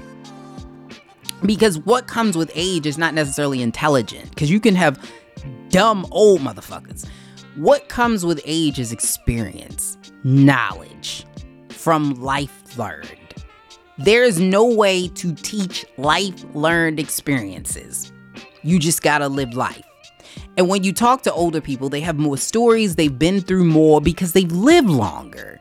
[1.46, 4.30] because what comes with age is not necessarily intelligent.
[4.30, 4.98] Because you can have
[5.68, 7.06] dumb old motherfuckers.
[7.56, 11.26] What comes with age is experience knowledge
[11.68, 13.18] from life learned.
[13.98, 18.12] There is no way to teach life learned experiences.
[18.62, 19.84] You just gotta live life.
[20.56, 24.00] And when you talk to older people they have more stories they've been through more
[24.00, 25.60] because they've lived longer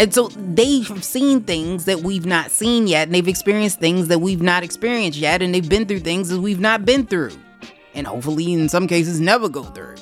[0.00, 4.20] and so they've seen things that we've not seen yet, and they've experienced things that
[4.20, 7.32] we've not experienced yet, and they've been through things that we've not been through,
[7.92, 9.96] and hopefully, in some cases, never go through.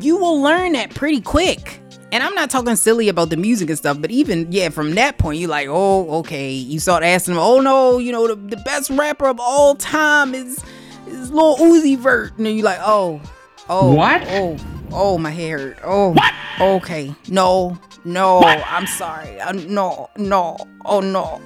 [0.00, 1.78] You will learn that pretty quick.
[2.10, 5.18] And I'm not talking silly about the music and stuff, but even, yeah, from that
[5.18, 6.50] point, you're like, oh, okay.
[6.50, 10.34] You start asking them, oh no, you know, the, the best rapper of all time
[10.34, 10.64] is,
[11.06, 12.34] is Lil Uzi Vert.
[12.38, 13.20] And then you're like, oh,
[13.68, 13.92] oh.
[13.92, 14.22] What?
[14.28, 14.56] Oh,
[14.90, 15.78] oh, my hair hurt.
[15.84, 16.32] Oh, what?
[16.58, 17.14] okay.
[17.28, 18.40] No, no.
[18.40, 19.40] I'm sorry.
[19.40, 21.40] Uh, no, no, oh no.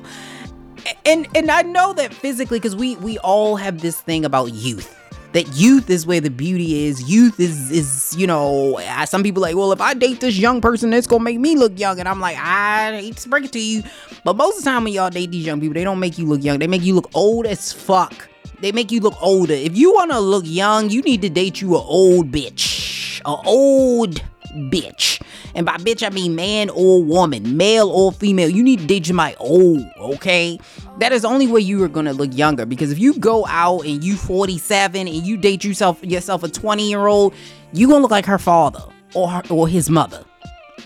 [1.07, 4.99] and and I know that physically because we we all have this thing about youth.
[5.33, 7.09] That youth is where the beauty is.
[7.11, 8.79] Youth is is you know.
[9.07, 11.79] Some people like, well, if I date this young person, it's gonna make me look
[11.79, 13.83] young, and I'm like, I hate to break it to you,
[14.25, 16.27] but most of the time when y'all date these young people, they don't make you
[16.27, 16.59] look young.
[16.59, 18.29] They make you look old as fuck.
[18.61, 19.55] They make you look older.
[19.55, 24.23] If you wanna look young, you need to date you a old bitch, a old
[24.55, 25.21] bitch.
[25.55, 28.49] And by bitch, I mean man or woman, male or female.
[28.49, 30.59] You need to somebody old, okay?
[30.99, 32.67] That is the only way you are gonna look younger.
[32.67, 36.89] Because if you go out and you 47 and you date yourself yourself a 20
[36.89, 37.35] year old,
[37.73, 38.83] you gonna look like her father
[39.15, 40.25] or her, or his mother.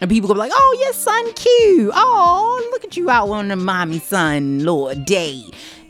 [0.01, 1.93] And people gonna be like, oh, your son cute.
[1.95, 5.43] Oh, look at you out on the mommy son, Lord day.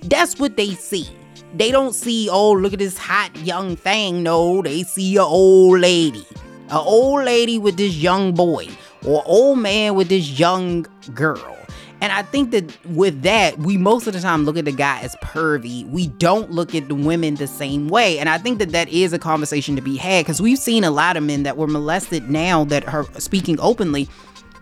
[0.03, 1.09] That's what they see.
[1.55, 4.23] They don't see, oh, look at this hot young thing.
[4.23, 6.25] No, they see a old lady.
[6.71, 8.69] A old lady with this young boy.
[9.05, 11.57] Or old man with this young girl.
[12.01, 15.01] And I think that with that, we most of the time look at the guy
[15.01, 15.89] as pervy.
[15.89, 18.19] We don't look at the women the same way.
[18.19, 20.91] And I think that that is a conversation to be had because we've seen a
[20.91, 24.09] lot of men that were molested now that are speaking openly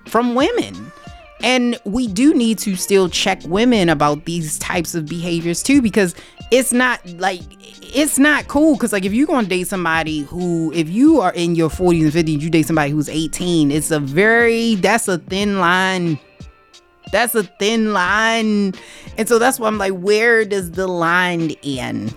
[0.07, 0.93] from women.
[1.43, 6.15] And we do need to still check women about these types of behaviors too, because
[6.51, 7.43] it's not like
[7.95, 8.75] it's not cool.
[8.75, 12.13] Because like if you're gonna date somebody who, if you are in your 40s and
[12.13, 16.19] 50s, you date somebody who's 18, it's a very that's a thin line.
[17.13, 18.75] That's a thin line,
[19.19, 22.17] and so that's why I'm like, where does the line end?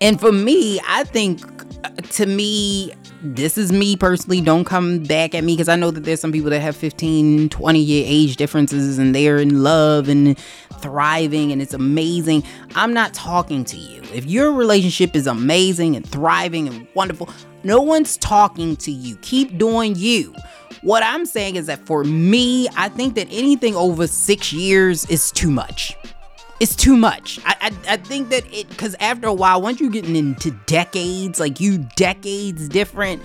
[0.00, 1.40] And for me, I think
[1.84, 2.92] uh, to me,
[3.22, 4.40] this is me personally.
[4.40, 7.48] Don't come back at me because I know that there's some people that have 15,
[7.48, 10.38] 20 year age differences and they're in love and
[10.80, 12.44] thriving and it's amazing.
[12.74, 14.02] I'm not talking to you.
[14.14, 17.28] If your relationship is amazing and thriving and wonderful,
[17.64, 19.16] no one's talking to you.
[19.16, 20.34] Keep doing you.
[20.82, 25.32] What I'm saying is that for me, I think that anything over six years is
[25.32, 25.96] too much
[26.60, 27.40] it's too much.
[27.44, 31.40] I I, I think that it because after a while, once you're getting into decades,
[31.40, 33.22] like you decades different,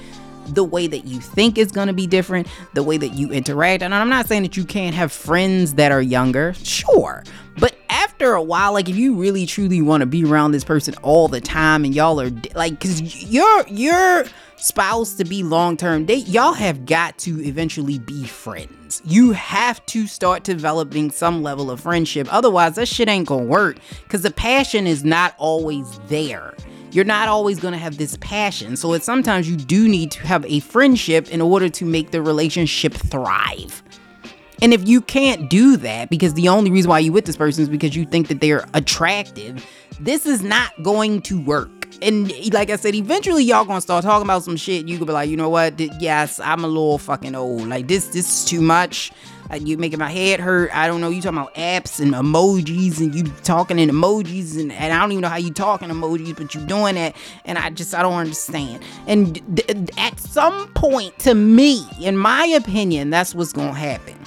[0.48, 3.84] the way that you think is gonna be different, the way that you interact.
[3.84, 7.24] And I'm not saying that you can't have friends that are younger, sure.
[7.58, 7.76] But
[8.24, 11.28] after a while, like if you really truly want to be around this person all
[11.28, 14.24] the time and y'all are like cause your your
[14.56, 19.02] spouse to be long term, they y'all have got to eventually be friends.
[19.04, 22.34] You have to start developing some level of friendship.
[22.34, 23.78] Otherwise, that shit ain't gonna work.
[24.08, 26.54] Cause the passion is not always there.
[26.92, 28.78] You're not always gonna have this passion.
[28.78, 32.22] So it's sometimes you do need to have a friendship in order to make the
[32.22, 33.84] relationship thrive.
[34.64, 37.64] And if you can't do that because the only reason why you with this person
[37.64, 39.66] is because you think that they're attractive,
[40.00, 41.70] this is not going to work.
[42.02, 44.88] And like I said, eventually y'all gonna start talking about some shit.
[44.88, 45.78] You could be like, you know what?
[46.00, 47.68] Yes, I'm a little fucking old.
[47.68, 49.12] Like this, this is too much.
[49.50, 50.74] Like you making my head hurt.
[50.74, 51.10] I don't know.
[51.10, 55.12] You talking about apps and emojis and you talking in emojis and, and I don't
[55.12, 57.18] even know how you talking emojis, but you doing that.
[57.44, 58.82] And I just I don't understand.
[59.08, 64.18] And th- at some point, to me, in my opinion, that's what's gonna happen.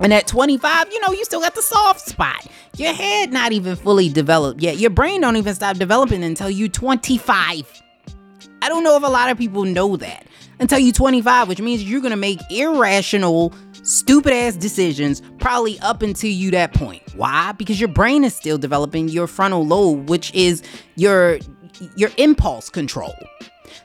[0.00, 2.46] And at 25, you know, you still got the soft spot.
[2.76, 4.78] Your head not even fully developed yet.
[4.78, 7.82] Your brain don't even stop developing until you 25.
[8.62, 10.26] I don't know if a lot of people know that.
[10.60, 16.30] Until you 25, which means you're gonna make irrational, stupid ass decisions probably up until
[16.30, 17.02] you that point.
[17.16, 17.52] Why?
[17.52, 20.62] Because your brain is still developing your frontal lobe, which is
[20.94, 21.38] your
[21.96, 23.14] your impulse control.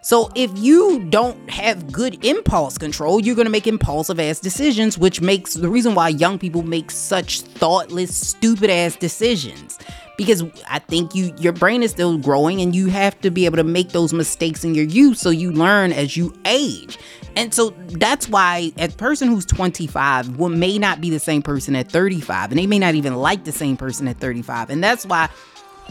[0.07, 5.19] So if you don't have good impulse control, you're gonna make impulsive ass decisions, which
[5.19, 9.77] makes the reason why young people make such thoughtless, stupid ass decisions.
[10.17, 13.57] Because I think you your brain is still growing and you have to be able
[13.57, 16.97] to make those mistakes in your youth so you learn as you age.
[17.35, 21.75] And so that's why a person who's 25 will may not be the same person
[21.75, 24.69] at 35 and they may not even like the same person at 35.
[24.69, 25.27] And that's why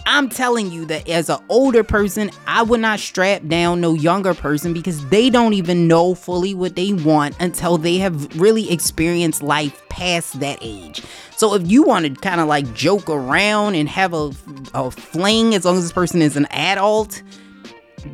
[0.05, 4.35] I'm telling you that as an older person, I would not strap down no younger
[4.35, 9.43] person because they don't even know fully what they want until they have really experienced
[9.43, 11.03] life past that age.
[11.37, 14.33] So if you want to kind of like joke around and have a,
[14.75, 17.23] a fling as long as this person is an adult,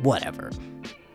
[0.01, 0.51] whatever.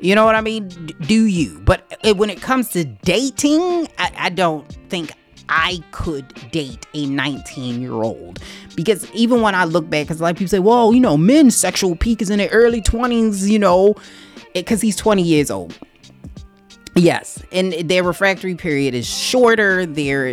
[0.00, 0.68] You know what I mean?
[0.68, 1.60] D- do you?
[1.64, 5.12] But it, when it comes to dating, I, I don't think
[5.48, 8.40] I could date a 19 year old.
[8.74, 11.16] Because even when I look back, because a lot of people say, well, you know,
[11.16, 13.94] men's sexual peak is in their early 20s, you know,
[14.54, 15.78] because he's 20 years old.
[16.94, 19.86] Yes, and their refractory period is shorter.
[19.86, 20.30] Their,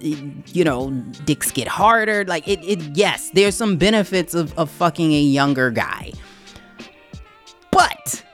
[0.00, 0.90] you know,
[1.26, 2.24] dicks get harder.
[2.24, 2.80] Like it, it.
[2.96, 6.12] Yes, there's some benefits of, of fucking a younger guy.
[7.70, 8.24] But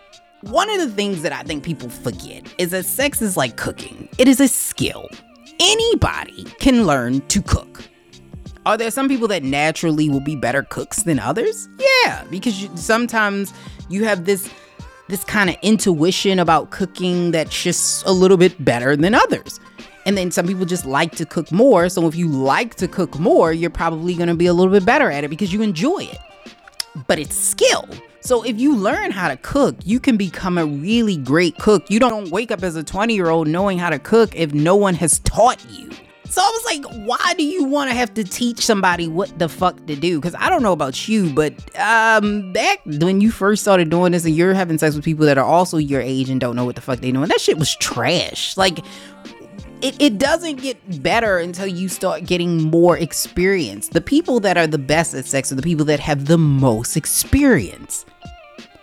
[0.43, 4.09] one of the things that I think people forget is that sex is like cooking.
[4.19, 5.09] It is a skill.
[5.61, 7.83] Anybody can learn to cook.
[8.67, 11.69] Are there some people that naturally will be better cooks than others?
[11.79, 13.53] Yeah, because you, sometimes
[13.89, 14.51] you have this
[15.09, 19.61] this kind of intuition about cooking that's just a little bit better than others.
[20.07, 21.91] And then some people just like to cook more.
[21.91, 24.87] So if you like to cook more, you're probably going to be a little bit
[24.87, 26.19] better at it because you enjoy it.
[27.07, 27.87] But it's skill.
[28.25, 31.85] So if you learn how to cook, you can become a really great cook.
[31.91, 34.75] You don't wake up as a 20 year old knowing how to cook if no
[34.77, 35.91] one has taught you.
[36.31, 39.49] So I was like, why do you want to have to teach somebody what the
[39.49, 40.19] fuck to do?
[40.19, 44.25] Because I don't know about you, but um, back when you first started doing this
[44.25, 46.77] and you're having sex with people that are also your age and don't know what
[46.77, 48.57] the fuck they doing, that shit was trash.
[48.57, 48.79] Like,
[49.85, 53.89] it, it doesn't get better until you start getting more experience.
[53.89, 56.97] The people that are the best at sex are the people that have the most
[56.97, 58.07] experience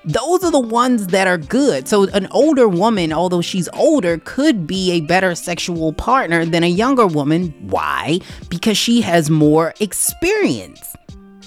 [0.04, 1.88] those are the ones that are good.
[1.88, 6.68] So an older woman, although she's older, could be a better sexual partner than a
[6.68, 7.54] younger woman.
[7.62, 8.20] Why?
[8.50, 10.96] Because she has more experience.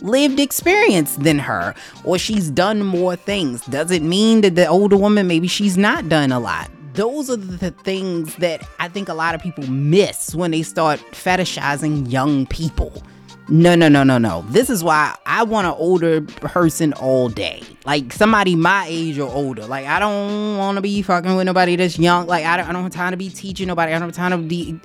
[0.03, 1.75] Lived experience than her,
[2.05, 3.63] or she's done more things.
[3.67, 6.71] Does it mean that the older woman maybe she's not done a lot?
[6.95, 11.01] Those are the things that I think a lot of people miss when they start
[11.13, 13.03] fetishizing young people
[13.49, 14.43] no, no, no, no, no.
[14.49, 17.63] This is why I want an older person all day.
[17.85, 19.67] Like somebody my age or older.
[19.67, 22.27] Like I don't want to be fucking with nobody that's young.
[22.27, 23.93] Like I don't, I don't have time to be teaching nobody.
[23.93, 24.81] I don't have time to be.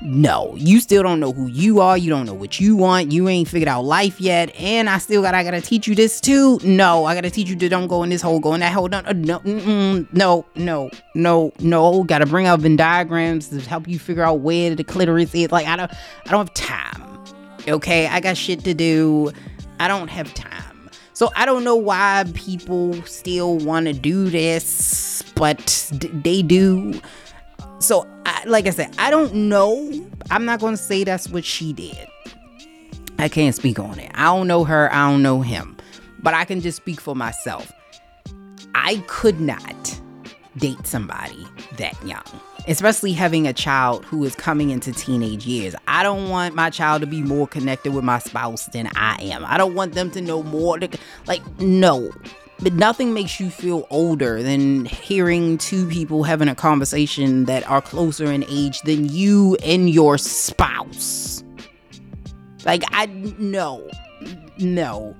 [0.00, 1.98] No, you still don't know who you are.
[1.98, 3.10] You don't know what you want.
[3.10, 4.54] You ain't figured out life yet.
[4.56, 5.34] And I still got.
[5.34, 6.60] I gotta teach you this too.
[6.62, 8.88] No, I gotta teach you to don't go in this hole, go in that hole.
[8.92, 12.04] Uh, no, no, no, no, no, no.
[12.04, 15.50] Gotta bring up Venn diagrams to help you figure out where the clitoris is.
[15.50, 15.90] Like I don't.
[16.26, 17.08] I don't have time
[17.70, 18.06] okay?
[18.06, 19.32] I got shit to do.
[19.80, 20.90] I don't have time.
[21.12, 27.00] So I don't know why people still want to do this, but d- they do.
[27.78, 29.90] So, I, like I said, I don't know.
[30.30, 32.08] I'm not going to say that's what she did.
[33.18, 34.10] I can't speak on it.
[34.14, 34.92] I don't know her.
[34.92, 35.76] I don't know him.
[36.20, 37.72] But I can just speak for myself.
[38.74, 40.00] I could not
[40.56, 42.24] date somebody that young
[42.68, 45.74] especially having a child who is coming into teenage years.
[45.88, 49.44] I don't want my child to be more connected with my spouse than I am.
[49.46, 50.78] I don't want them to know more.
[50.78, 50.88] To,
[51.26, 52.10] like, no.
[52.60, 57.80] But nothing makes you feel older than hearing two people having a conversation that are
[57.80, 61.44] closer in age than you and your spouse.
[62.64, 63.88] Like, I, no,
[64.58, 65.14] no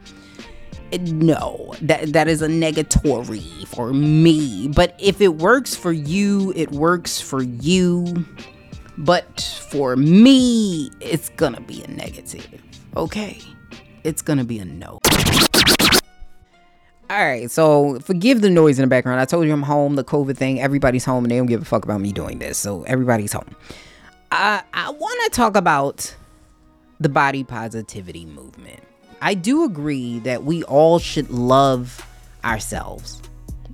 [0.97, 1.75] no.
[1.83, 4.69] That that is a negatory for me.
[4.69, 8.25] But if it works for you it works for you.
[8.97, 12.47] But for me it's gonna be a negative
[12.97, 13.41] okay?
[14.05, 14.99] It's gonna be a no
[17.11, 19.21] all right, so forgive the noise in the background.
[19.21, 20.61] I told you I'm home, the COVID thing.
[20.61, 22.59] Everybody's home and they don't give a fuck about me doing this.
[22.59, 23.57] So everybody's home.
[24.31, 26.15] I I want to talk about
[27.01, 28.83] the body positivity movement.
[29.23, 32.07] I do agree that we all should love
[32.45, 33.23] ourselves.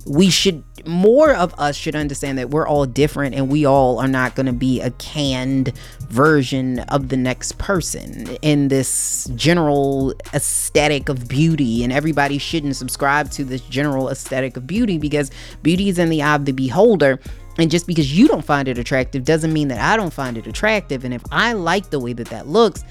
[0.05, 4.07] We should, more of us should understand that we're all different and we all are
[4.07, 5.75] not going to be a canned
[6.09, 11.83] version of the next person in this general aesthetic of beauty.
[11.83, 15.31] And everybody shouldn't subscribe to this general aesthetic of beauty because
[15.63, 17.19] beauty is in the eye of the beholder.
[17.57, 20.45] And just because you don't find it attractive doesn't mean that I don't find it
[20.45, 21.03] attractive.
[21.03, 22.83] And if I like the way that that looks,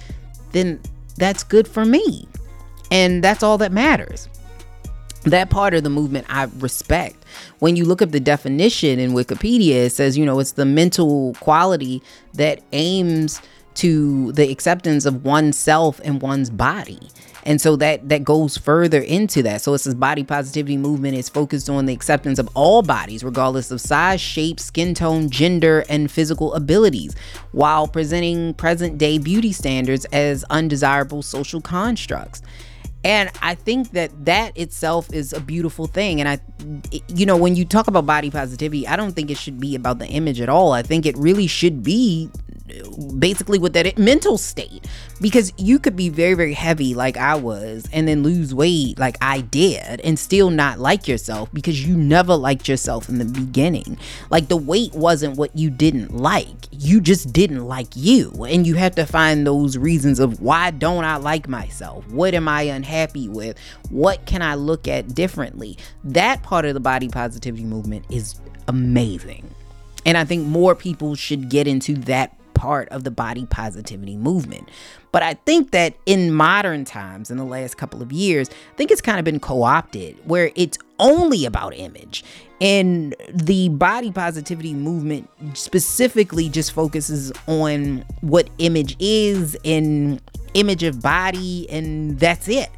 [0.52, 0.80] then
[1.16, 2.26] that's good for me.
[2.90, 4.28] And that's all that matters.
[5.24, 7.24] That part of the movement I respect.
[7.58, 11.34] When you look up the definition in Wikipedia, it says, you know, it's the mental
[11.40, 12.02] quality
[12.34, 13.40] that aims
[13.74, 17.00] to the acceptance of oneself and one's body.
[17.46, 19.60] And so that that goes further into that.
[19.60, 23.70] So it's this body positivity movement is focused on the acceptance of all bodies, regardless
[23.70, 27.14] of size, shape, skin tone, gender, and physical abilities,
[27.52, 32.40] while presenting present day beauty standards as undesirable social constructs.
[33.04, 36.20] And I think that that itself is a beautiful thing.
[36.20, 36.40] And I,
[37.08, 39.98] you know, when you talk about body positivity, I don't think it should be about
[39.98, 40.72] the image at all.
[40.72, 42.30] I think it really should be
[43.18, 44.86] basically with that mental state.
[45.20, 49.16] Because you could be very very heavy like I was and then lose weight like
[49.20, 53.98] I did and still not like yourself because you never liked yourself in the beginning.
[54.30, 56.68] Like the weight wasn't what you didn't like.
[56.70, 58.32] You just didn't like you.
[58.44, 62.08] And you have to find those reasons of why don't I like myself?
[62.08, 62.93] What am I unhappy
[63.28, 63.58] with
[63.90, 68.38] what can I look at differently that part of the body positivity movement is
[68.68, 69.54] amazing
[70.06, 74.68] and I think more people should get into that part of the body positivity movement.
[75.12, 78.90] But I think that in modern times, in the last couple of years, I think
[78.90, 82.24] it's kind of been co opted where it's only about image.
[82.60, 90.22] And the body positivity movement specifically just focuses on what image is and
[90.54, 92.70] image of body, and that's it.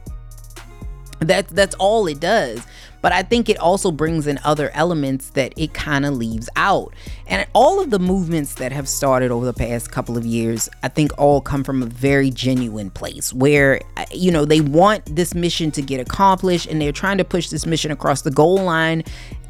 [1.20, 2.66] That's that's all it does.
[3.02, 6.92] But I think it also brings in other elements that it kind of leaves out.
[7.28, 10.88] And all of the movements that have started over the past couple of years, I
[10.88, 15.36] think all come from a very genuine place where, uh, you know, they want this
[15.36, 19.04] mission to get accomplished and they're trying to push this mission across the goal line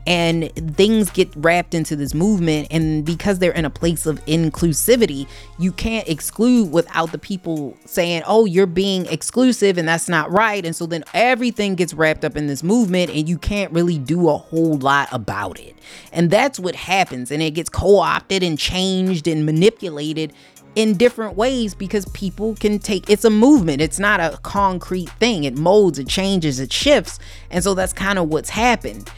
[0.06, 5.26] and things get wrapped into this movement and because they're in a place of inclusivity
[5.58, 10.64] you can't exclude without the people saying oh you're being exclusive and that's not right.
[10.64, 14.28] And so then everything gets wrapped up in this movement and you can't really do
[14.28, 15.76] a whole lot about it.
[16.12, 20.32] And that's what happens and it gets co-opted and changed and manipulated
[20.74, 23.80] in different ways because people can take it's a movement.
[23.80, 25.44] It's not a concrete thing.
[25.44, 27.18] It molds it changes it shifts.
[27.50, 29.10] And so that's kind of what's happened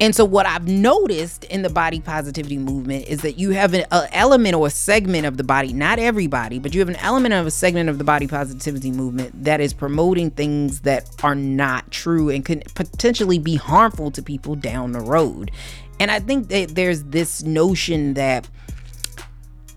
[0.00, 3.84] and so, what I've noticed in the body positivity movement is that you have an
[3.90, 7.46] element or a segment of the body, not everybody, but you have an element of
[7.46, 12.30] a segment of the body positivity movement that is promoting things that are not true
[12.30, 15.50] and can potentially be harmful to people down the road.
[15.98, 18.48] And I think that there's this notion that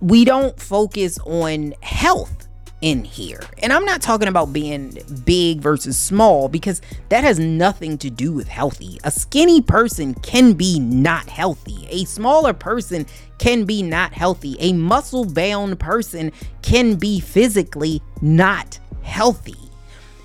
[0.02, 2.41] we don't focus on health
[2.82, 3.42] in here.
[3.60, 8.34] And I'm not talking about being big versus small because that has nothing to do
[8.34, 9.00] with healthy.
[9.04, 11.88] A skinny person can be not healthy.
[11.90, 13.06] A smaller person
[13.38, 14.58] can be not healthy.
[14.60, 19.71] A muscle bound person can be physically not healthy.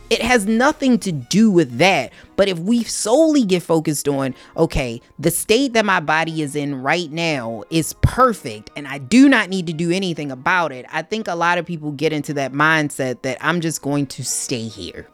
[0.09, 2.13] It has nothing to do with that.
[2.37, 6.81] But if we solely get focused on, okay, the state that my body is in
[6.83, 11.03] right now is perfect and I do not need to do anything about it, I
[11.03, 14.69] think a lot of people get into that mindset that I'm just going to stay
[14.69, 15.09] here.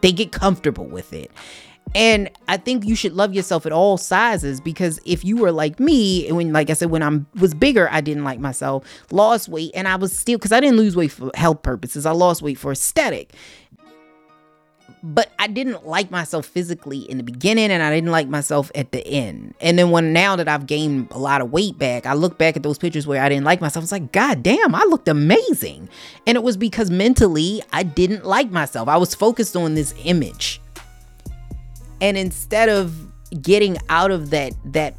[0.00, 1.30] They get comfortable with it.
[1.94, 5.78] And I think you should love yourself at all sizes because if you were like
[5.78, 9.70] me, when like I said, when I was bigger, I didn't like myself, lost weight,
[9.74, 12.04] and I was still because I didn't lose weight for health purposes.
[12.04, 13.32] I lost weight for aesthetic
[15.02, 18.92] but I didn't like myself physically in the beginning and I didn't like myself at
[18.92, 19.54] the end.
[19.60, 22.56] And then when now that I've gained a lot of weight back, I look back
[22.56, 23.82] at those pictures where I didn't like myself.
[23.82, 25.88] It's like, God damn, I looked amazing.
[26.26, 28.88] And it was because mentally I didn't like myself.
[28.88, 30.60] I was focused on this image.
[32.00, 33.06] And instead of
[33.42, 34.96] getting out of that that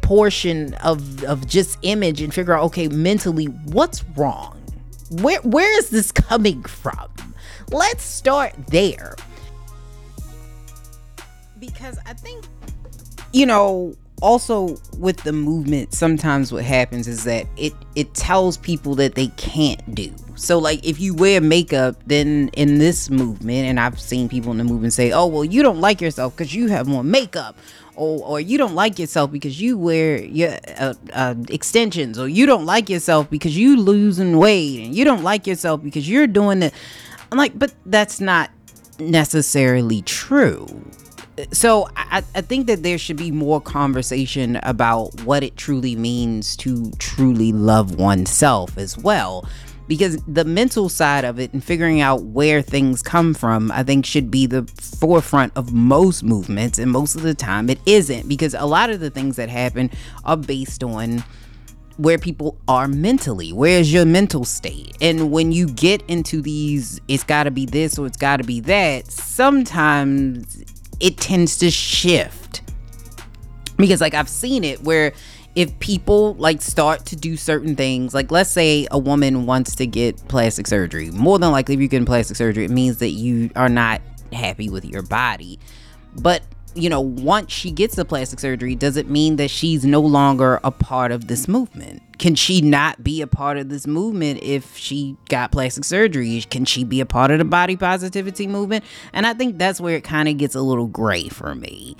[0.00, 4.58] portion of of just image and figure out okay mentally what's wrong
[5.10, 7.08] where where is this coming from
[7.70, 9.16] let's start there.
[11.58, 12.44] Because I think,
[13.32, 18.94] you know, also with the movement sometimes what happens is that it it tells people
[18.96, 20.12] that they can't do.
[20.34, 24.58] So like if you wear makeup then in this movement and i've seen people in
[24.58, 27.56] the movement say oh well you don't like yourself because you have more makeup
[27.98, 32.46] or, or you don't like yourself because you wear your uh, uh, extensions or you
[32.46, 36.62] don't like yourself because you losing weight and you don't like yourself because you're doing
[36.62, 36.72] it
[37.30, 38.50] i'm like but that's not
[38.98, 40.66] necessarily true.
[41.52, 46.56] So I, I think that there should be more conversation about what it truly means
[46.58, 49.48] to truly love oneself as well.
[49.86, 54.04] Because the mental side of it and figuring out where things come from i think
[54.04, 58.52] should be the forefront of most movements and most of the time it isn't because
[58.52, 59.90] a lot of the things that happen
[60.26, 61.24] are based on
[61.98, 63.52] where people are mentally.
[63.52, 64.96] Where's your mental state?
[65.00, 68.44] And when you get into these, it's got to be this or it's got to
[68.44, 70.64] be that, sometimes
[71.00, 72.62] it tends to shift
[73.76, 75.12] because like I've seen it where
[75.54, 79.86] if people like start to do certain things, like let's say a woman wants to
[79.86, 83.50] get plastic surgery, more than likely if you get plastic surgery, it means that you
[83.56, 84.00] are not
[84.32, 85.58] happy with your body.
[86.20, 86.42] But
[86.74, 90.60] you know, once she gets the plastic surgery, does it mean that she's no longer
[90.64, 92.02] a part of this movement?
[92.18, 96.42] Can she not be a part of this movement if she got plastic surgery?
[96.42, 98.84] Can she be a part of the body positivity movement?
[99.12, 101.96] And I think that's where it kind of gets a little gray for me.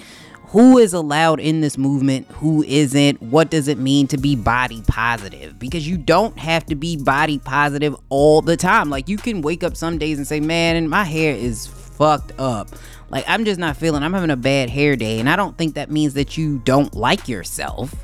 [0.49, 2.27] Who is allowed in this movement?
[2.33, 3.21] Who isn't?
[3.21, 5.59] What does it mean to be body positive?
[5.59, 8.89] Because you don't have to be body positive all the time.
[8.89, 11.67] Like you can wake up some days and say, "Man, my hair is
[11.99, 12.69] fucked up."
[13.11, 14.03] Like I'm just not feeling.
[14.03, 16.95] I'm having a bad hair day, and I don't think that means that you don't
[16.95, 17.95] like yourself.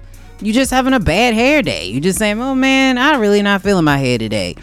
[0.41, 1.87] You're just having a bad hair day.
[1.87, 4.57] You're just saying, "Oh man, I really not feeling my hair today."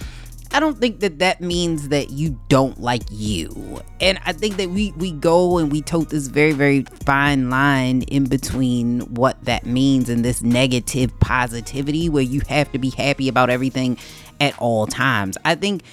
[0.53, 3.81] I don't think that that means that you don't like you.
[4.01, 8.01] And I think that we we go and we tote this very very fine line
[8.03, 13.29] in between what that means and this negative positivity where you have to be happy
[13.29, 13.97] about everything
[14.41, 15.37] at all times.
[15.45, 15.83] I think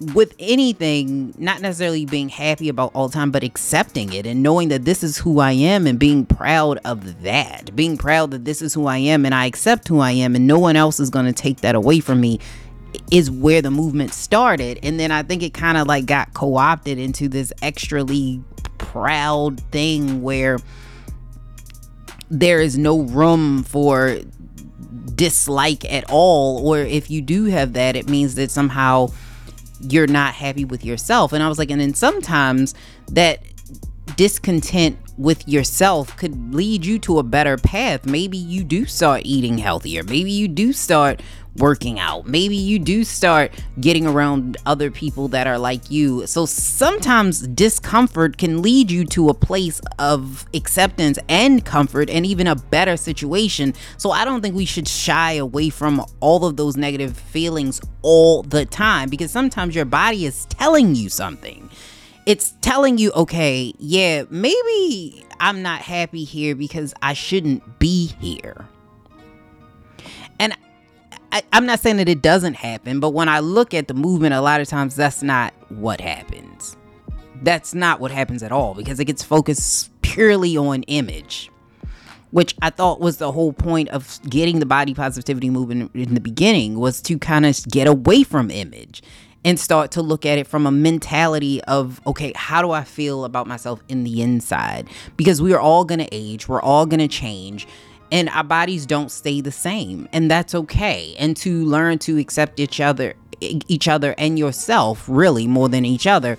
[0.00, 4.68] with anything, not necessarily being happy about all the time, but accepting it and knowing
[4.68, 7.74] that this is who I am and being proud of that.
[7.74, 10.46] Being proud that this is who I am and I accept who I am and
[10.46, 12.38] no one else is going to take that away from me
[13.10, 14.78] is where the movement started.
[14.82, 18.42] And then I think it kind of like got co opted into this extrally
[18.78, 20.58] proud thing where
[22.30, 24.18] there is no room for
[25.14, 26.66] dislike at all.
[26.66, 29.08] Or if you do have that, it means that somehow
[29.80, 31.32] you're not happy with yourself.
[31.32, 32.74] And I was like, and then sometimes
[33.12, 33.40] that
[34.16, 38.06] discontent with yourself could lead you to a better path.
[38.06, 40.02] Maybe you do start eating healthier.
[40.02, 41.22] Maybe you do start
[41.56, 42.26] working out.
[42.26, 46.26] Maybe you do start getting around other people that are like you.
[46.26, 52.46] So sometimes discomfort can lead you to a place of acceptance and comfort and even
[52.46, 53.74] a better situation.
[53.96, 58.42] So I don't think we should shy away from all of those negative feelings all
[58.42, 61.68] the time because sometimes your body is telling you something
[62.28, 68.66] it's telling you, okay, yeah, maybe I'm not happy here because I shouldn't be here.
[71.32, 74.34] I, am not saying that it doesn't happen, but when I look at the movement,
[74.34, 76.76] a lot of times that's not what happens.
[77.42, 81.50] That's not what happens at all because it gets focused purely on image,
[82.30, 86.20] which I thought was the whole point of getting the body positivity movement in the
[86.20, 89.02] beginning was to kind of get away from image
[89.44, 93.24] and start to look at it from a mentality of okay how do i feel
[93.24, 96.98] about myself in the inside because we are all going to age we're all going
[96.98, 97.66] to change
[98.10, 101.14] and our bodies don't stay the same and that's okay.
[101.18, 106.08] And to learn to accept each other each other and yourself really more than each
[106.08, 106.36] other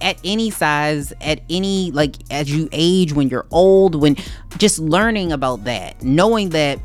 [0.00, 4.16] at any size at any like as you age when you're old when
[4.58, 6.80] just learning about that knowing that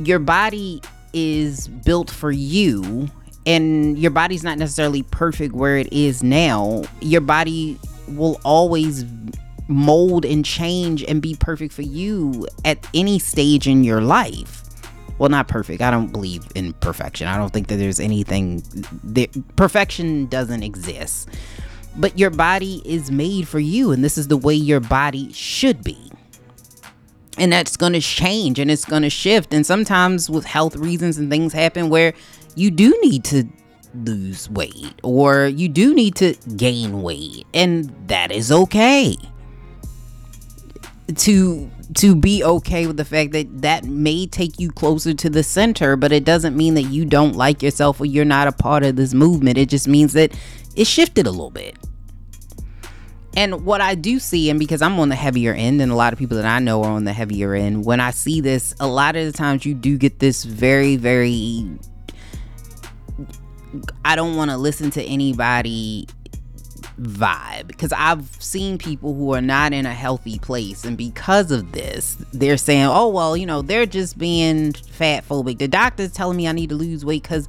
[0.00, 0.82] your body
[1.12, 3.08] is built for you
[3.46, 7.78] and your body's not necessarily perfect where it is now, your body
[8.08, 9.04] will always
[9.68, 14.62] mold and change and be perfect for you at any stage in your life.
[15.18, 15.80] Well, not perfect.
[15.80, 17.28] I don't believe in perfection.
[17.28, 18.62] I don't think that there's anything
[19.04, 21.28] that perfection doesn't exist.
[21.96, 25.84] But your body is made for you and this is the way your body should
[25.84, 26.10] be.
[27.38, 31.18] And that's going to change and it's going to shift and sometimes with health reasons
[31.18, 32.12] and things happen where
[32.54, 33.44] you do need to
[33.94, 39.16] lose weight or you do need to gain weight and that is okay
[41.16, 45.42] to to be okay with the fact that that may take you closer to the
[45.42, 48.82] center but it doesn't mean that you don't like yourself or you're not a part
[48.82, 49.58] of this movement.
[49.58, 50.34] It just means that
[50.76, 51.76] it shifted a little bit.
[53.36, 56.12] And what I do see, and because I'm on the heavier end, and a lot
[56.12, 58.86] of people that I know are on the heavier end, when I see this, a
[58.86, 61.66] lot of the times you do get this very, very
[64.04, 66.06] I don't want to listen to anybody
[67.00, 67.66] vibe.
[67.66, 72.16] Because I've seen people who are not in a healthy place and because of this
[72.32, 76.48] they're saying oh well you know they're just being fat phobic the doctor's telling me
[76.48, 77.48] I need to lose weight because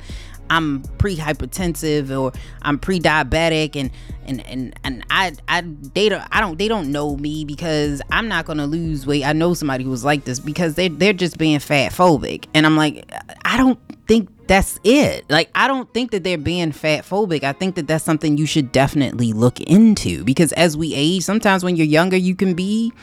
[0.49, 2.31] I'm pre-hypertensive or
[2.61, 3.91] I'm pre-diabetic and
[4.25, 8.27] and and and I I they don't I don't they don't know me because I'm
[8.27, 9.25] not gonna lose weight.
[9.25, 12.77] I know somebody who's like this because they they're just being fat phobic and I'm
[12.77, 13.09] like
[13.43, 15.25] I don't think that's it.
[15.29, 17.43] Like, I don't think that they're being fat phobic.
[17.43, 21.63] I think that that's something you should definitely look into because as we age, sometimes
[21.63, 22.93] when you're younger, you can be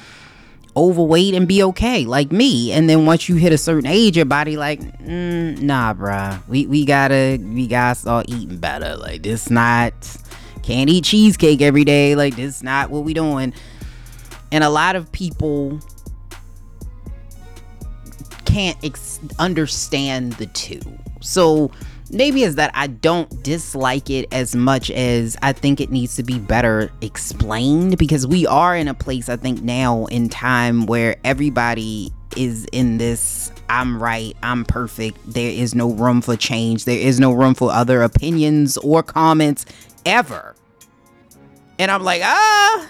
[0.76, 2.72] overweight and be okay, like me.
[2.72, 6.66] And then once you hit a certain age, your body like, mm, nah, bruh, we
[6.66, 8.96] we gotta we gotta start eating better.
[8.96, 9.92] Like, this not
[10.62, 12.14] can't eat cheesecake every day.
[12.14, 13.52] Like, this not what we doing.
[14.50, 15.80] And a lot of people
[18.52, 20.80] can't ex- understand the two.
[21.20, 21.70] So
[22.10, 26.22] maybe is that I don't dislike it as much as I think it needs to
[26.22, 31.16] be better explained because we are in a place I think now in time where
[31.24, 35.18] everybody is in this I'm right, I'm perfect.
[35.26, 36.84] There is no room for change.
[36.84, 39.64] There is no room for other opinions or comments
[40.04, 40.54] ever.
[41.78, 42.86] And I'm like, ah,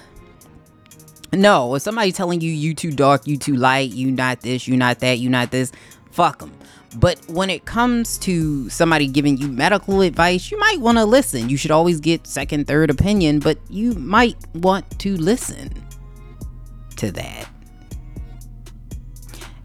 [1.33, 4.77] no, if somebody telling you you too dark, you too light, you not this, you
[4.77, 5.73] not that, you not this,
[6.11, 6.53] fuck them.
[6.97, 11.49] But when it comes to somebody giving you medical advice, you might want to listen.
[11.49, 15.71] You should always get second, third opinion, but you might want to listen
[16.97, 17.49] to that.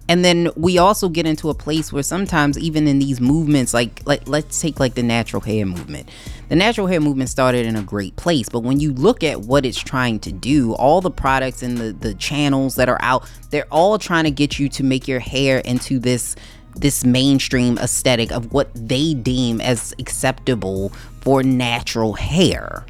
[0.10, 4.02] And then we also get into a place where sometimes even in these movements like
[4.06, 6.10] like let's take like the natural hair movement.
[6.50, 9.66] The natural hair movement started in a great place, but when you look at what
[9.66, 13.68] it's trying to do, all the products and the the channels that are out, they're
[13.70, 16.36] all trying to get you to make your hair into this
[16.76, 20.90] this mainstream aesthetic of what they deem as acceptable
[21.22, 22.86] for natural hair.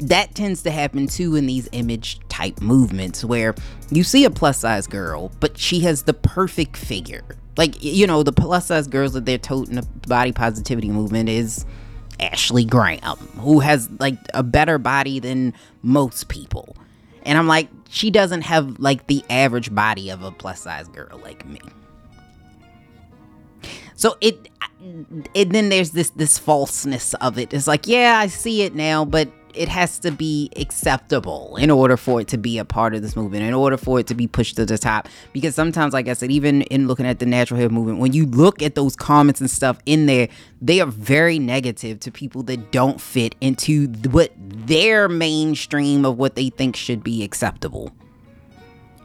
[0.00, 3.54] That tends to happen too in these image type movements where
[3.90, 7.24] you see a plus size girl, but she has the perfect figure.
[7.56, 11.66] Like, you know, the plus size girls that they're toting the body positivity movement is
[12.20, 16.76] Ashley Graham, who has like a better body than most people.
[17.22, 21.20] And I'm like, she doesn't have like the average body of a plus size girl
[21.22, 21.60] like me.
[23.94, 24.48] So it,
[24.80, 27.52] and then there's this this falseness of it.
[27.52, 29.28] It's like, yeah, I see it now, but
[29.58, 33.16] it has to be acceptable in order for it to be a part of this
[33.16, 35.08] movement, in order for it to be pushed to the top.
[35.32, 38.24] Because sometimes, like I said, even in looking at the natural hair movement, when you
[38.26, 40.28] look at those comments and stuff in there,
[40.62, 46.36] they are very negative to people that don't fit into what their mainstream of what
[46.36, 47.92] they think should be acceptable.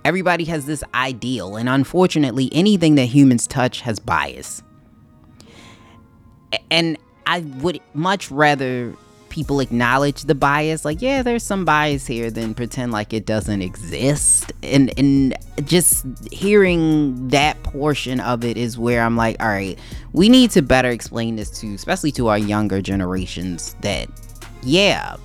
[0.06, 4.62] Everybody has this ideal, and unfortunately, anything that humans touch has bias.
[6.70, 8.94] And I would much rather
[9.34, 13.64] people acknowledge the bias like yeah there's some bias here then pretend like it doesn't
[13.64, 14.54] exist.
[14.62, 15.36] And and
[15.66, 19.80] just hearing that portion of it is where i'm like all right
[20.12, 24.08] we need to better explain this to especially to our younger generations that
[24.62, 25.16] yeah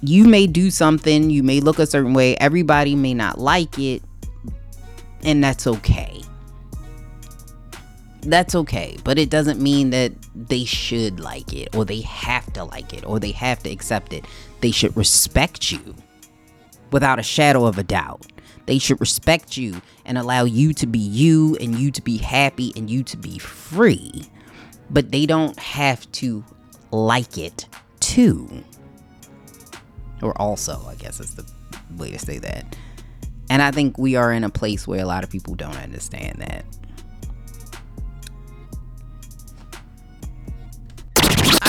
[0.00, 4.02] you may do something you may look a certain way everybody may not like it
[5.22, 6.22] and that's okay
[8.30, 12.64] that's okay, but it doesn't mean that they should like it or they have to
[12.64, 14.24] like it or they have to accept it.
[14.60, 15.94] They should respect you
[16.90, 18.26] without a shadow of a doubt.
[18.66, 22.72] They should respect you and allow you to be you and you to be happy
[22.76, 24.24] and you to be free.
[24.90, 26.44] But they don't have to
[26.90, 27.66] like it
[28.00, 28.64] too.
[30.22, 31.44] Or also, I guess is the
[31.96, 32.76] way to say that.
[33.50, 36.40] And I think we are in a place where a lot of people don't understand
[36.40, 36.64] that.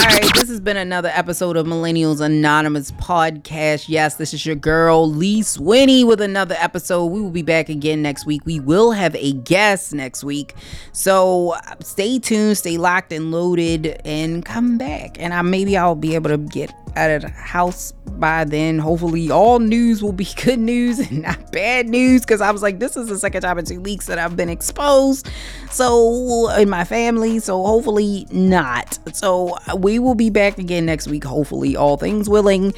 [0.06, 3.86] All right, this has been another episode of Millennials Anonymous podcast.
[3.90, 7.06] Yes, this is your girl Lee Swinney with another episode.
[7.08, 8.44] We will be back again next week.
[8.46, 10.54] We will have a guest next week.
[10.92, 15.20] So stay tuned, stay locked and loaded, and come back.
[15.20, 18.80] And I maybe I'll be able to get of the house by then.
[18.80, 22.80] Hopefully, all news will be good news and not bad news because I was like,
[22.80, 25.30] this is the second time in two weeks that I've been exposed.
[25.72, 29.00] So, in my family, so hopefully not.
[29.14, 32.74] So, we will be back again next week, hopefully, all things willing.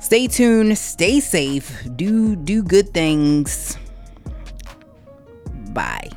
[0.00, 3.78] Stay tuned, stay safe, do do good things.
[5.72, 6.10] Bye.